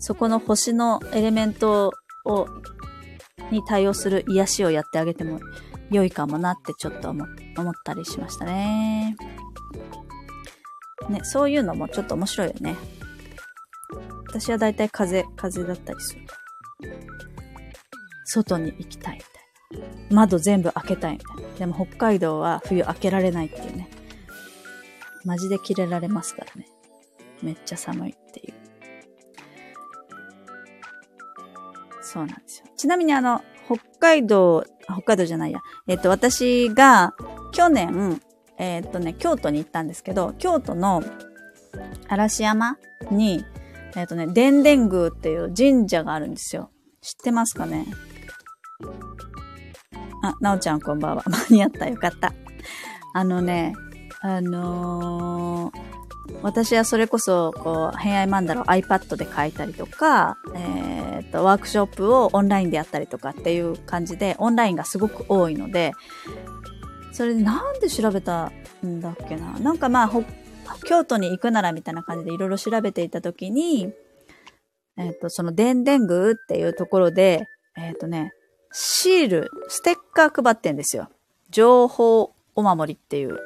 [0.00, 1.92] そこの星のエレメント
[2.24, 2.46] を、
[3.50, 5.40] に対応する癒しをやってあげても
[5.90, 7.26] 良いかもなってちょっと思っ
[7.84, 9.16] たりしましたね。
[11.08, 12.76] ね、そういうのもちょっと面白いよね。
[14.28, 16.40] 私はだいたい風、風だったりするから。
[18.24, 19.26] 外に行きたいみた
[19.76, 20.16] いな。
[20.16, 21.58] 窓全部開けたいみたいな。
[21.58, 23.90] でも北海道は冬開けられないっていうね。
[25.24, 26.68] マジで切れられますからね。
[27.42, 28.59] めっちゃ寒いっていう。
[32.12, 32.66] そうなんですよ。
[32.76, 35.60] ちなみにあの、北海道、北海道じゃないや。
[35.86, 37.14] えっ、と、私が
[37.52, 38.20] 去年、
[38.58, 41.04] えっ、とね、京都に行ったんですけど、京都の
[42.08, 42.78] 嵐山
[43.12, 43.44] に、
[43.94, 46.72] えっ、とね、伝伝宮っていう神社があるんですよ。
[47.00, 47.86] 知ってますかね？
[50.24, 51.22] あ、なおちゃんこんばんは。
[51.30, 51.88] 間に合った。
[51.88, 52.34] よかった。
[53.14, 53.74] あのね、
[54.20, 55.72] あの
[56.42, 60.58] 私はそれこそ、こう、偏愛マンダラを iPad で書いたりとか、え
[61.20, 65.92] っ、ー、と、ワークショップをオンラインでやったりとかっていう感じで、オンラインがすごく多いので、
[67.12, 68.52] それでなんで調べた
[68.84, 69.58] んだっけな？
[69.58, 70.10] なんかまあ、
[70.86, 73.92] 京都に行くならみたいな感じでいろいろ調べていたときに、
[74.96, 78.32] えっ、ー、と、その、伝伝宮っていうところで、えっ、ー、とね、
[78.72, 81.08] シール、ステッカー配ってんですよ。
[81.50, 83.38] 情報お守りっていう。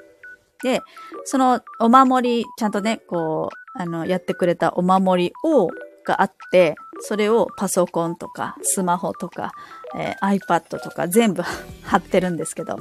[0.63, 0.81] で、
[1.25, 5.69] そのお守り、ちゃんとね、こう、あの、やってくれたお守りを、
[6.05, 9.53] があって、それをパソコンとか、スマホとか、
[9.97, 11.43] えー、iPad とか全部
[11.83, 12.77] 貼ってるんですけど、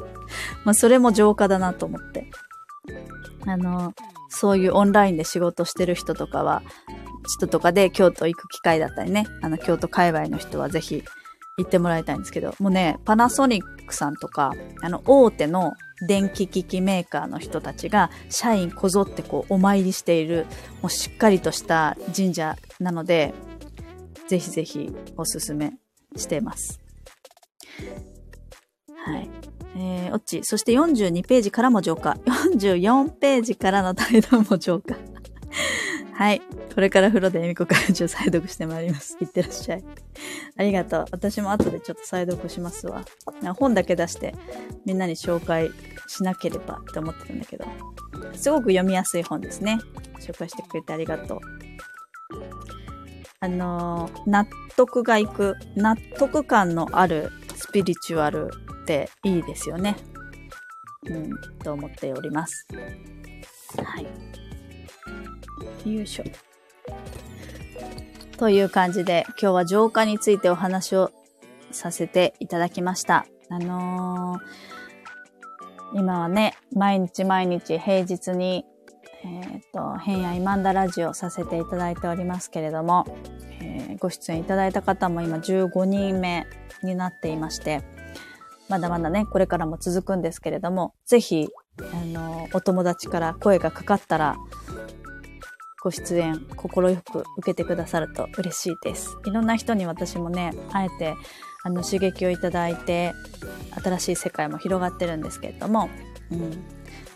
[0.63, 2.29] まあ、それも浄化だなと思って。
[3.45, 3.93] あの、
[4.29, 6.61] そういうオンラインで仕事してる人とかは、
[7.37, 11.03] 人とかで京都行く機会だったりね、あの、京都界隈の人はぜひ
[11.57, 14.51] 行ってもらいたいんですけど、もうね、パナソニックさんとか、
[14.81, 15.73] あの、大手の
[16.07, 20.45] 電気機器メーカーの人たちが社員こぞってこうお参りしている
[20.81, 23.33] もうしっかりとした神社なので
[24.27, 25.73] ぜひぜひおすすめ
[26.15, 26.79] してます。
[29.05, 29.29] はい。
[29.75, 30.41] えー、オッチ。
[30.43, 32.17] そして42ページからも浄化。
[32.25, 34.95] 44ページからの対談も浄化。
[36.13, 36.41] はい。
[36.73, 39.17] これから風呂でエミコ会長再読してまいります。
[39.21, 39.83] いってらっしゃい。
[40.57, 41.05] ありがとう。
[41.11, 43.03] 私も後でちょっと再読しますわ。
[43.57, 44.35] 本だけ出して
[44.85, 45.71] みんなに紹介
[46.07, 47.65] しなければって思ってるんだけど。
[48.33, 49.79] すごく読みやすい本ですね。
[50.19, 51.39] 紹介してくれてありがとう。
[53.39, 54.47] あのー、納
[54.77, 58.49] 得がいく、納得感のあるスピリチュアル
[58.83, 59.97] っていいですよね。
[61.05, 61.29] うん、
[61.59, 62.65] と思っております。
[63.83, 64.42] はい。
[65.91, 66.23] よいしょ。
[68.37, 71.11] という感じで、今日は浄化についてお話を
[71.71, 73.25] させていただきました。
[73.49, 78.65] あのー、今はね、毎日毎日平日に
[79.25, 83.05] えっ、と、変やイマンダラジオさせていただいておりますけれども、
[83.61, 86.45] えー、ご出演いただいた方も今15人目
[86.83, 87.83] になっていまして、
[88.67, 91.47] まだまだね、これからも続くんですけれども、ぜひ、
[91.79, 94.35] あの、お友達から声がかかったら、
[95.83, 99.17] ご出演、心よく受けてくださると嬉しいです。
[99.25, 101.15] いろんな人に私もね、あえて、
[101.63, 103.13] あの、刺激をいただいて、
[103.83, 105.89] 新しい世界も広がってるんですけれども、
[106.31, 106.51] うん。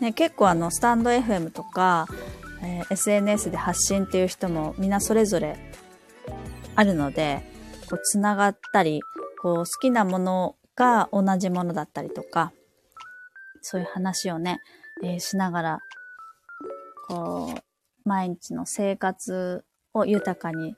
[0.00, 2.06] ね、結構あのスタンド FM とか、
[2.62, 5.56] えー、SNS で発信っていう人もみんなそれぞれ
[6.76, 7.42] あるので
[7.88, 9.00] こうつながったり
[9.42, 12.52] こう好きなものが同じものだったりとか
[13.60, 14.58] そういう話をね、
[15.02, 15.78] えー、しながら
[17.08, 17.67] こう
[18.08, 20.74] 毎日の生活を豊かに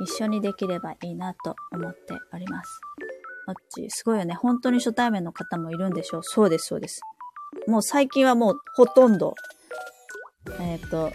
[0.00, 2.80] 一緒にできればいいなと思っております。
[3.46, 4.34] あっち、すごいよね。
[4.34, 7.00] 本当に初対面の方もいるんでしょうそうです、そうです。
[7.68, 9.34] もう最近はもうほとんど、
[10.60, 11.12] えっ、ー、と、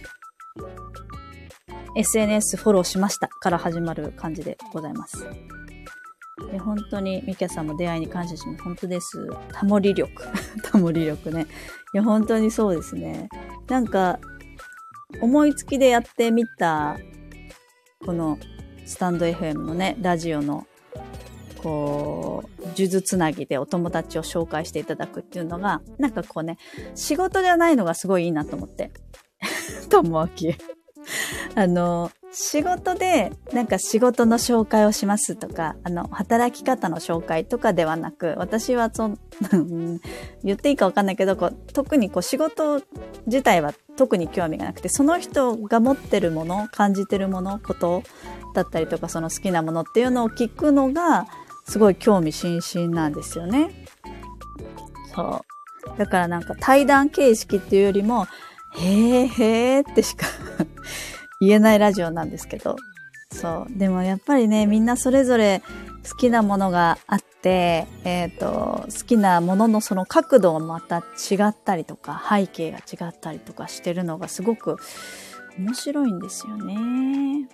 [1.96, 5.28] SNS フォローしましたから始まる感じでございます。
[6.52, 8.64] で本当にミキャさんも出会いに感謝します。
[8.64, 9.28] 本当です。
[9.52, 10.10] タモリ力。
[10.64, 11.48] タモリ力ね。
[11.94, 13.28] いや、本当にそうですね。
[13.68, 14.20] なんか、
[15.22, 16.98] 思いつきでやってみた、
[18.06, 18.38] この
[18.86, 20.68] スタンド FM のね、ラジオの
[21.62, 26.58] こう、数珠つなぎでお友達を紹介していただくっていうのが、なんかこうね、
[26.96, 28.92] 仕事じゃないのがすごいいいなと思って。
[29.90, 30.56] ともあき。
[31.56, 39.18] あの、仕事で、なんか仕事の紹介をしますとか、あの、働き方の紹介とかではなく、私はそ、
[40.44, 42.82] 言っていいかわかんないけど、こう、特にこう仕事
[43.26, 48.04] 自体は特に興味がなくて、その人が持ってるもの、感じてるもの、こと
[48.54, 51.26] だったりとか、その好きなものっていうのを聞くのが、
[51.68, 53.72] すごい興味津々なんですよね。
[55.16, 55.44] そ
[55.96, 55.98] う。
[55.98, 58.28] だからなんか対談形式っていうよりも、
[58.76, 60.28] へーへーってしか
[61.40, 62.76] 言えないラジオなんですけど。
[63.32, 63.78] そう。
[63.78, 65.62] でもやっぱりね、みんなそれぞれ
[66.10, 74.78] 好きなものがあって、えっ、ー、と、好きなもののその角度がまた違ったりとか、背景が違ったりとかしてるのがすごく
[75.58, 77.48] 面白いんですよね。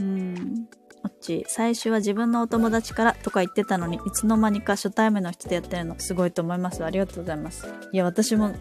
[0.00, 0.68] うん。
[1.16, 6.84] っち、最初は自分のお友達からとか言ってたのに、いつの間にか初対面の人でやってるのすごいと思います。
[6.84, 7.66] ありがとうございます。
[7.92, 8.54] いや、私も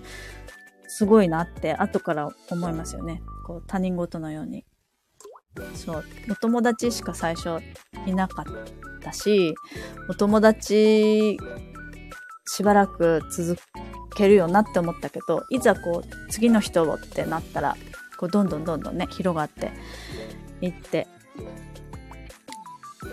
[0.97, 3.21] すごいなって後から思いますよね。
[3.45, 4.63] こう、他人事のように。
[5.73, 6.03] そう。
[6.31, 7.61] お友達しか最初
[8.05, 8.45] いなかっ
[9.01, 9.53] たし、
[10.07, 11.37] お友達
[12.47, 13.57] しばらく続
[14.15, 17.75] けるよなって思ったけど、いざこう、次の人をってなったら、
[18.17, 19.73] こう、どんどんどんどんね、広がって
[20.61, 21.09] いって、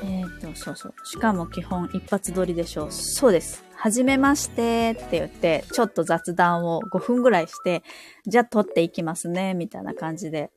[0.04, 0.94] えっ、ー、と、そうそう。
[1.04, 2.92] しかも基本一発撮りでしょう。
[2.92, 3.64] そうです。
[3.82, 7.82] はじめましてって言って、ちょっと雑談を5分ぐらいして、
[8.28, 10.52] じゃあ撮っていきますね、みたいな感じで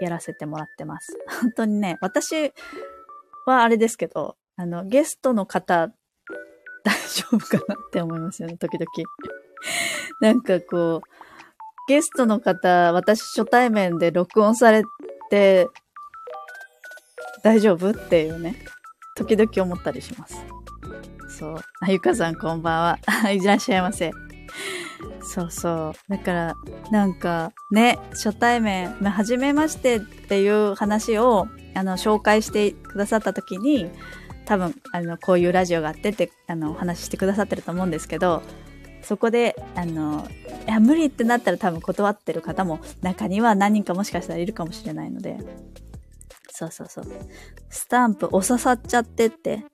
[0.00, 1.18] やらせてもらってます。
[1.40, 2.52] 本当にね、私
[3.46, 5.88] はあれですけど、あの、ゲストの方、
[6.84, 8.86] 大丈夫かなって思いますよね、時々。
[10.20, 14.84] なんかこう、ゲストの方、私初対面で録音され
[15.30, 15.66] て
[17.42, 18.54] 大丈夫っていうね、
[19.16, 20.53] 時々思ったりします。
[21.34, 21.56] そう。
[21.80, 22.98] あゆかさんこんばんは。
[23.32, 24.12] いらっしゃいませ。
[25.22, 26.10] そうそう。
[26.10, 26.54] だから、
[26.90, 33.90] なんか、ね、初対面、まあ、初めましてっていう話を、あの、紹介してくださった時に、
[34.44, 38.42] 多分、あの、こういうラジオがあってって、あの、お話ししてくださってると思うんですけど、
[39.02, 40.28] そこで、あの、
[40.66, 45.36] いや、無理ってなったら多分断ってる方も中には何人かもしかしたらいるかもしれないので、
[46.50, 47.04] そうそうそう。
[47.68, 49.64] スタンプ、お刺さっちゃってって、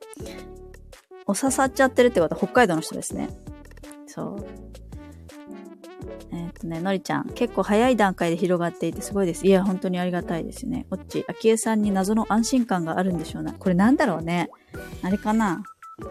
[1.27, 3.29] お刺さっちゃってるってことは北海道の人ですね。
[4.07, 4.47] そう。
[6.33, 9.47] えっ、とね、のりちゃん、結構早い段階で広がっていてすごいです。
[9.47, 10.87] いや、本当にありがたいですね。
[10.91, 13.53] おっち、あきえさんに謎の安心感があるんでしょうな。
[13.53, 14.49] これなんだろうね。
[15.03, 15.63] あれかな？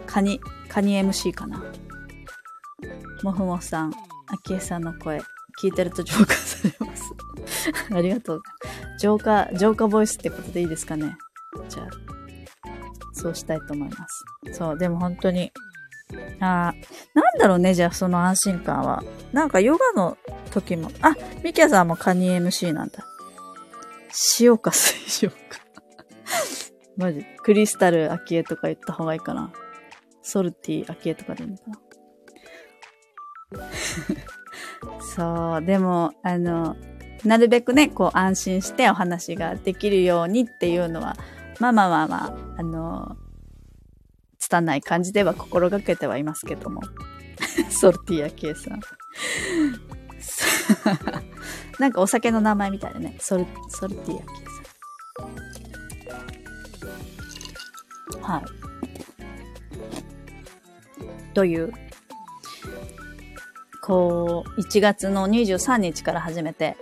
[0.06, 1.62] カニ、カニ MC かな。
[3.22, 3.92] もふもふさん、
[4.28, 5.20] あきえさんの声、
[5.62, 7.12] 聞いてると浄化されます。
[7.92, 8.42] ありがとう。
[8.98, 11.16] 浄化、浄化ボイスってことでいいですかね？
[11.68, 11.88] じゃあ、
[13.12, 14.54] そうしたいと思います。
[14.54, 15.52] そう、でも本当に、
[16.40, 19.02] あーなんだろうね、じゃあその安心感は。
[19.32, 20.16] なんかヨガの
[20.50, 23.04] 時も、あ、ミキヤさんもカニ MC なんだ。
[24.40, 25.36] 塩か水塩か。
[26.96, 27.24] マジ。
[27.42, 29.52] クリスタルアキエとか言った方がいいかな。
[30.22, 31.80] ソルティアキエとかでいいのかな。
[35.14, 36.76] そう、でも、あの、
[37.24, 41.16] なるべくね、こう安心してお話ができるようにっていうのは、
[41.60, 43.16] まあまあまあまあ、あの、
[44.38, 46.80] 拙い感じでは心がけてはいますけども。
[47.70, 48.80] ソルティアキエさん。
[51.78, 53.18] なんかお酒の名前みたいだね。
[53.20, 54.22] ソル、ソルティアキエ
[58.16, 58.22] さん。
[58.22, 58.44] はい。
[61.34, 61.74] という、
[63.82, 66.78] こう、1月の23日から始めて、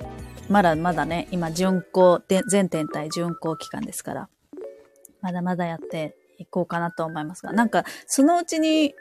[0.49, 4.29] まだまだね、今、巡行、全天体巡行期間ですから、
[5.21, 8.95] まだまだやっていこうかなと思いますが、なんか、そのうちに、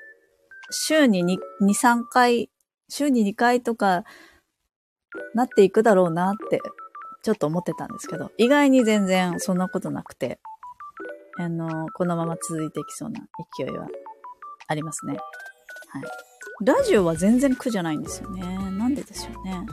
[0.69, 2.49] 週に2、2 3回、
[2.89, 4.03] 週に2回とか、
[5.33, 6.61] なっていくだろうなって、
[7.23, 10.39] ちょっと思ってたんですけど、意外に全然そんなことなくて、
[11.39, 13.21] あの、このまま続いていきそうな
[13.57, 13.87] 勢いは
[14.67, 15.17] ありますね。
[15.89, 16.03] はい。
[16.65, 18.41] ラジオは全然苦じゃないんですよね。
[18.41, 19.65] なんででしょうね。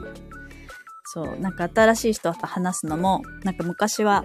[1.05, 4.25] そう、なんか新しい人と話すのも、なんか昔は、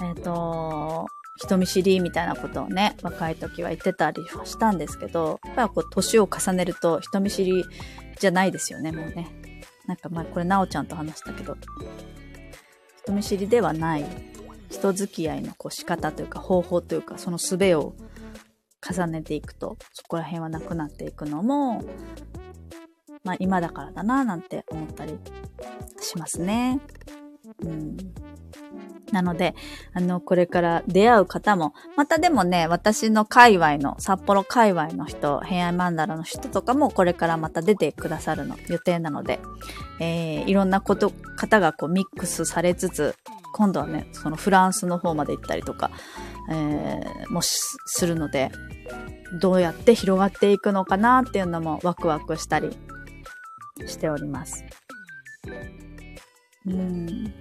[0.00, 7.64] えっ、と、人見知りみたいなことをね、若い時は言ってたりはしたんですけど、やっぱこう、年を重ねると人見知り
[8.18, 9.28] じゃないですよね、もうね。
[9.86, 11.56] なんかま、これ、なおちゃんと話したけど、
[13.02, 14.04] 人見知りではない、
[14.70, 17.94] 人付き合いのこう仕方というか、方法というか、その術を
[18.88, 21.82] 重ねていくと、そこら辺はなくなっていくのも、
[23.24, 25.18] まあ、今だからだな、なんて思ったり
[26.00, 26.80] しますね。
[27.64, 27.96] うん。
[29.12, 29.54] なので、
[29.92, 39.38] あの、これから出会う方も、またでもね、私の界隈の、札幌界隈の人、偏愛マンダラの人とかも、これからまた出てくださるの、予定なので、
[40.00, 43.14] えー、いろんなこと、方がこうミックスされつつ、
[43.54, 45.90] 今度はね、そのフランスの方まで行ったりとか、
[46.50, 48.50] えー、もしするので、
[49.40, 52.76] どうやって広がっていくのかなっていうのもワクワクしたり
[53.86, 54.64] しております。
[56.66, 57.32] うん。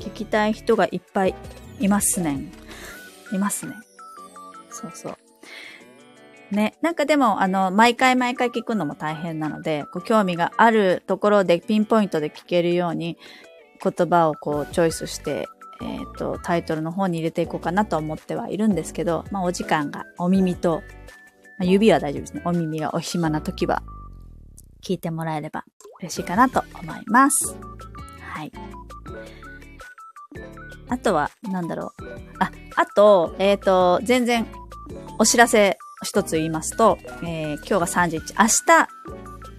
[0.00, 1.34] 聞きたい人がいっぱい
[1.80, 2.50] いますね。
[3.32, 3.74] いますね。
[4.70, 6.54] そうそう。
[6.54, 6.74] ね。
[6.80, 13.16] なんかでも、あの、毎回毎回聞くのも大変なので、こう興味があるところでピンポイントで聞けるように、
[13.82, 15.48] 言葉をこうチョイスして、
[15.82, 20.82] えっ、と、タイトルの方に入れていこうかなと思ってはいるんですけど、まあお時間が、お耳と、
[21.58, 22.42] まあ、指は大丈夫ですね。
[22.44, 23.82] お耳がお暇な時は、
[24.82, 25.64] 聞いてもらえれば
[26.00, 27.56] 嬉しいかなと思います。
[28.36, 28.52] はい。
[30.88, 32.04] あとは、なんだろう。
[32.38, 34.46] あ、あと、えっ、と、全然、
[35.18, 38.88] お知らせ一つ言いますと、えー今日が31、明日、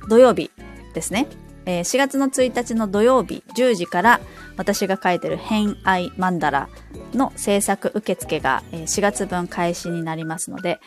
[0.09, 0.51] 土曜日
[0.93, 1.27] ですね。
[1.65, 4.21] えー4月の1日の土曜日10時から
[4.57, 6.69] 私が書いてる偏愛マンダラ
[7.13, 10.79] の制作受付が4月分開始になりますので、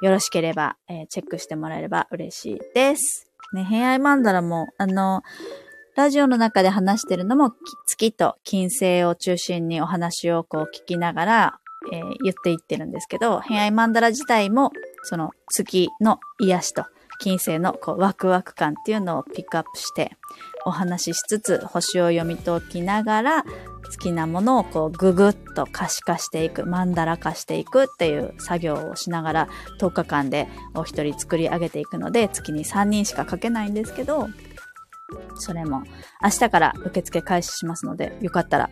[0.00, 3.26] よろしければ、えーチェックしてもらえれば嬉しいです。
[3.52, 5.22] ね、偏愛マンダラも、あの、
[5.96, 7.54] ラジオの中で話してるのも
[7.86, 14.72] 月と金星を中心にお話をこう聞きながら、えー言っていってるんですけど、偏愛マンダラ自体も
[15.04, 16.84] その月の癒しと
[17.18, 20.16] 金星のこうワクワク感っていうのをピックアップして
[20.66, 23.48] お話ししつつ星を読み解きながら好
[23.98, 29.48] きなものをこうググッと可視化していく、マンダラ化していくっていう作業をしながら
[29.80, 34.28] 10日間でお一人作り上げていくので月に3人しか書けないんですけど、
[35.36, 35.82] それも
[36.22, 38.70] 明日から受付開始しますので、よかったら、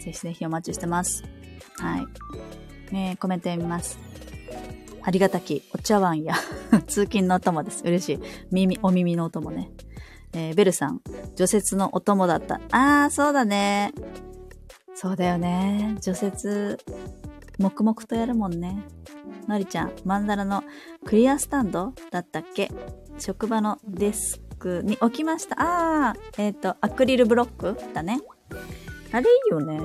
[0.00, 1.22] ぜひぜひお待ちしてます。
[1.78, 2.06] はい。
[2.92, 3.98] ねコメント読みます。
[5.04, 6.34] ありがたきお茶碗や
[6.86, 7.82] 通勤のお供です。
[7.84, 8.20] 嬉しい。
[8.50, 9.70] 耳、お耳のお供ね。
[10.34, 11.00] えー、ベルさん、
[11.36, 12.60] 除雪のお供だった。
[12.70, 13.92] あー、そうだね。
[14.94, 15.96] そうだよね。
[16.00, 16.78] 除雪、
[17.58, 18.82] 黙々とやるもんね。
[19.48, 20.62] のりちゃん、マンダラの
[21.04, 22.70] クリアスタンドだったっけ？
[23.18, 25.56] 職場のデスクに置きました。
[25.58, 28.20] あー、えっ、ー、と、アクリルブロックだね。
[29.12, 29.80] あれいいよね。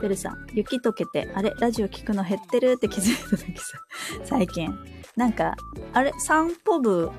[0.00, 3.78] ベルさん、雪溶けて、あれ、ラジオ聞くの減ってるって気づいた時さ、
[4.24, 4.76] 最近。
[5.16, 5.54] なんか、
[5.92, 7.10] あれ、散歩部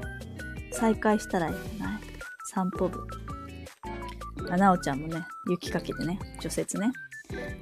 [0.72, 2.02] 再開したらいいんじゃない？
[2.54, 3.00] 散歩部。
[4.52, 6.91] あ、なおちゃんもね、雪かけてね、除雪ね。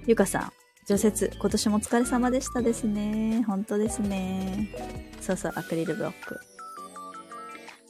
[0.08, 0.52] ゆかさん、
[0.88, 3.44] 除雪、今年もお疲れ様でしたですね。
[3.48, 4.70] 本当ですね。
[5.22, 6.40] そうそう、アクリルブロック。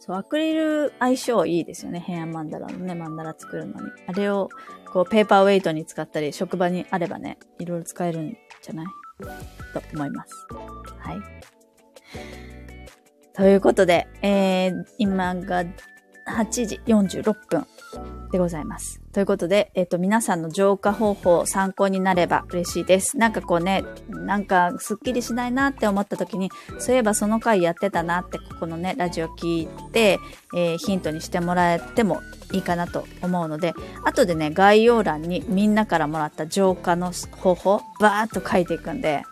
[0.06, 2.02] そう、アクリル相性いいですよね。
[2.02, 3.90] ヘアマンダラのね、マンダラ作るのに。
[4.06, 4.50] あれを、
[4.92, 8.86] こう、ペーパーウェイトに使ったり、職場にあればね、いろいろ使えるんじゃない？
[9.74, 10.34] と思います。
[11.00, 11.22] はい。
[13.34, 15.64] ということで、えー、今が
[16.28, 17.66] 8時46分
[18.32, 19.00] でございます。
[19.14, 23.18] ということで、えっ、と、皆さんの浄化方法参考になれば嬉しいです。
[23.18, 26.50] なんかこうね、なんかすっきりしないなって思った時に、
[26.80, 30.20] そういえばその回やってたなって、ここのね、ラジオ聞いて、
[30.56, 32.22] えー、ヒントにしてもらえても
[32.52, 39.24] いいかなと思うので、後でね、概要欄にみんなからもらった浄化の方法、バーっと書いていくんで、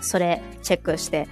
[0.00, 1.28] それチェックして、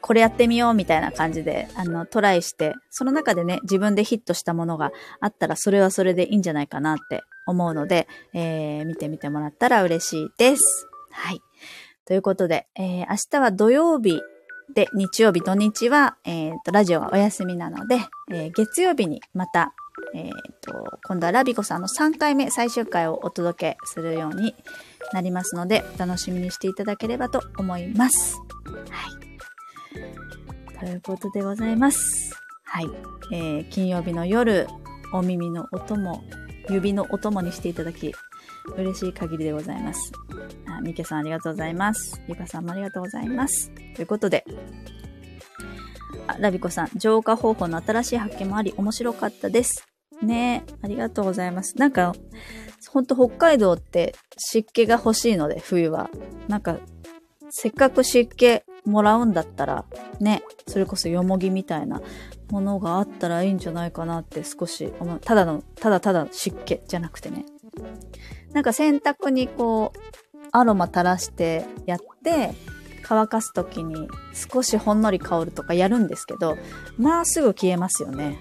[0.00, 10.88] これやってみようみたいな感じで、あの、トライして、その中でね、自分でヒットしたものがあったら、それはそれでいいんじゃないかなって思うので、えー、見てみてもらったら嬉しいです。
[11.10, 11.40] はい。
[12.06, 14.20] ということで、えー、明日は土曜日
[14.74, 18.00] で、日曜日、土日は、え、ー、と、ラジオがお休みなので、
[18.30, 19.74] えー、月曜日にまた、
[20.14, 24.54] えっ、と、今度はラビコさんの3回目最終回をお届けするように
[25.12, 28.36] なりますので、楽しみにしていただければと思います。
[28.90, 29.25] はい。
[30.78, 32.34] ということでございます。
[32.64, 32.86] はい。
[33.32, 34.66] えー、金曜日の夜、
[35.12, 36.22] お耳の音も、
[36.68, 38.12] 指のお供にしていただき、
[38.76, 40.12] 嬉しい限りでございます。
[40.68, 42.20] あみけさんありがとうございます。
[42.28, 43.70] ゆかさんもありがとうございます。
[43.94, 44.44] ということで、
[46.26, 49.86] あ、ラビコさん、浄化方法の新しい発見もあり、面白かったです。
[50.22, 51.76] ねありがとうございます。
[51.78, 52.14] なんか、
[52.90, 56.10] ほんと北海道って湿気が欲しいので、冬は。
[56.48, 56.78] なんか、
[57.58, 59.86] せっかく湿気もらうんだったら、
[60.20, 62.02] ね、それこそよもぎみたいな
[62.50, 65.20] ものがあったらいいんじゃないかなって少し思う。
[65.20, 67.46] ただの、ただただ湿気じゃなくてね。
[68.52, 69.98] なんか洗濯にこう、
[70.52, 72.52] アロマ垂らしてやって、
[73.02, 76.58] 乾かすときに少しほんのり香るとかやるんですけど、
[76.98, 78.36] まあすぐ消えますよね。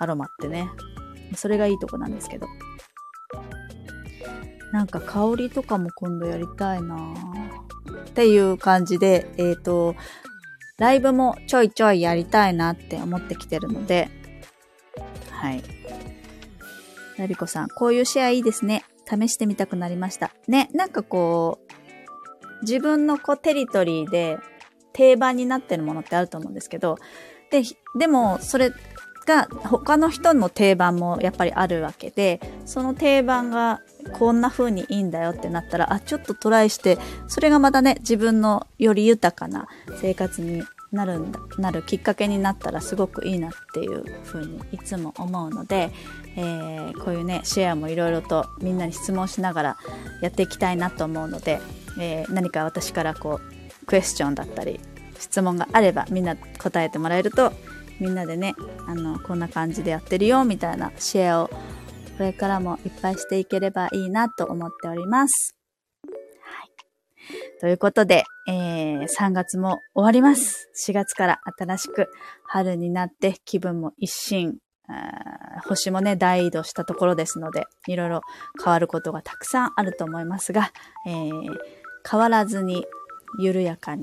[0.00, 0.68] アロマってね。
[1.36, 2.48] それがいいとこなんですけど。
[4.72, 7.47] なんか香りとかも今度やりたいな
[8.08, 9.94] っていう感じで、えっ、ー、と、
[10.78, 14.08] ライブもちょいちょいやりたいなって思ってきてるので、
[15.30, 15.62] はい。
[17.16, 18.84] ラビコさん、こういうシェアいいですね。
[19.08, 20.32] 試してみたくなりました。
[20.46, 24.38] ね、なんかこう、自分のこうテリトリーで
[24.92, 26.96] 定番になってるものってあると思うんですけど、
[27.50, 27.62] で、
[27.98, 28.72] でも、それ
[29.28, 33.82] が他の人の定番もやっぱりあるわけで、その定番が
[34.18, 36.98] こんな風にいいんだよってなったら、あ、ちょっとトライして、
[37.28, 39.68] それがまたね、自分のより豊かな
[40.00, 45.92] 生活になるんだ、なるきっかけになったらすごくいいなっていう風にいつも思うので、
[46.36, 49.76] えー、こういうね、シェアもいろいろとみんなに質問しながら
[50.22, 51.60] やっていきたいなと思うので、
[52.00, 54.80] えー、何か私からこう、クエスチョンだったり、
[55.18, 57.52] 質問があればみんな答えてもらえると
[58.00, 58.54] みんなでね
[58.86, 61.50] あのこんな感じでやってるよみたいなシェアを
[62.18, 65.56] これからもいっぱいしていければいいなと思っております。
[66.04, 67.60] はい。
[67.60, 70.68] ということで、えー、3月も終わります。
[70.84, 72.08] 4月から新しく
[72.44, 74.58] 春になって気分も一新、
[75.68, 78.22] 星もね、大移動したところですので、いろいろ
[78.62, 80.72] 変わることがたくさんあると思いますが、
[81.06, 81.56] えー、
[82.10, 82.84] 変わらずに
[83.38, 84.02] 緩やかに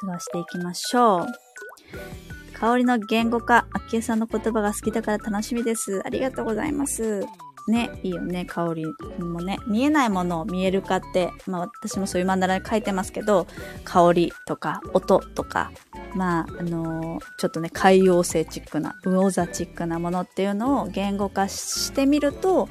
[0.00, 2.31] 過ごしていきましょう。
[2.62, 6.00] 香りの言語化、あきえさんの言葉が好きだから楽しみです。
[6.04, 7.26] ありがとうございます。
[7.66, 8.84] ね、いいよね、香り
[9.18, 9.58] もね。
[9.66, 13.48] 見えないものを見える化って、まあ私もそういうマンダラに書いてますけど、
[13.82, 15.72] 香りとか音とか、
[16.14, 22.68] まあ、あのー、ちょっとね、海洋性チックな、魚座チックなものっていうのを言語化してみると、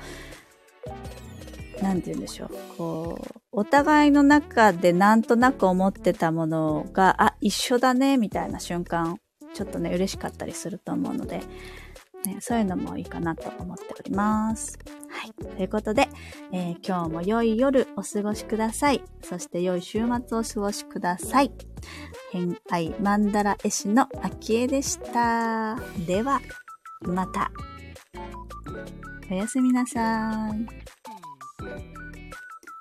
[1.82, 2.50] なんて言うんでしょう。
[2.78, 9.20] こう、お互いの中でなんとなく思ってたものが、あ、一緒だね、みたいな瞬間
[9.54, 11.42] ちょっとね、嬉しかったりすると思うので、
[12.26, 14.78] ね、そういうのもいいかなと思っております。
[15.10, 15.34] はい。
[15.34, 16.08] ということで、
[16.52, 19.04] えー今日も良い夜お過ごしください。
[19.24, 21.52] そして良い週末お過ごしください。
[22.32, 25.78] 偏愛マンダラ絵師の秋江でした。
[26.06, 26.42] では、
[27.02, 27.52] また。
[29.30, 30.82] おやすみなさい。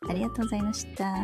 [0.08, 1.14] ありがとうございました。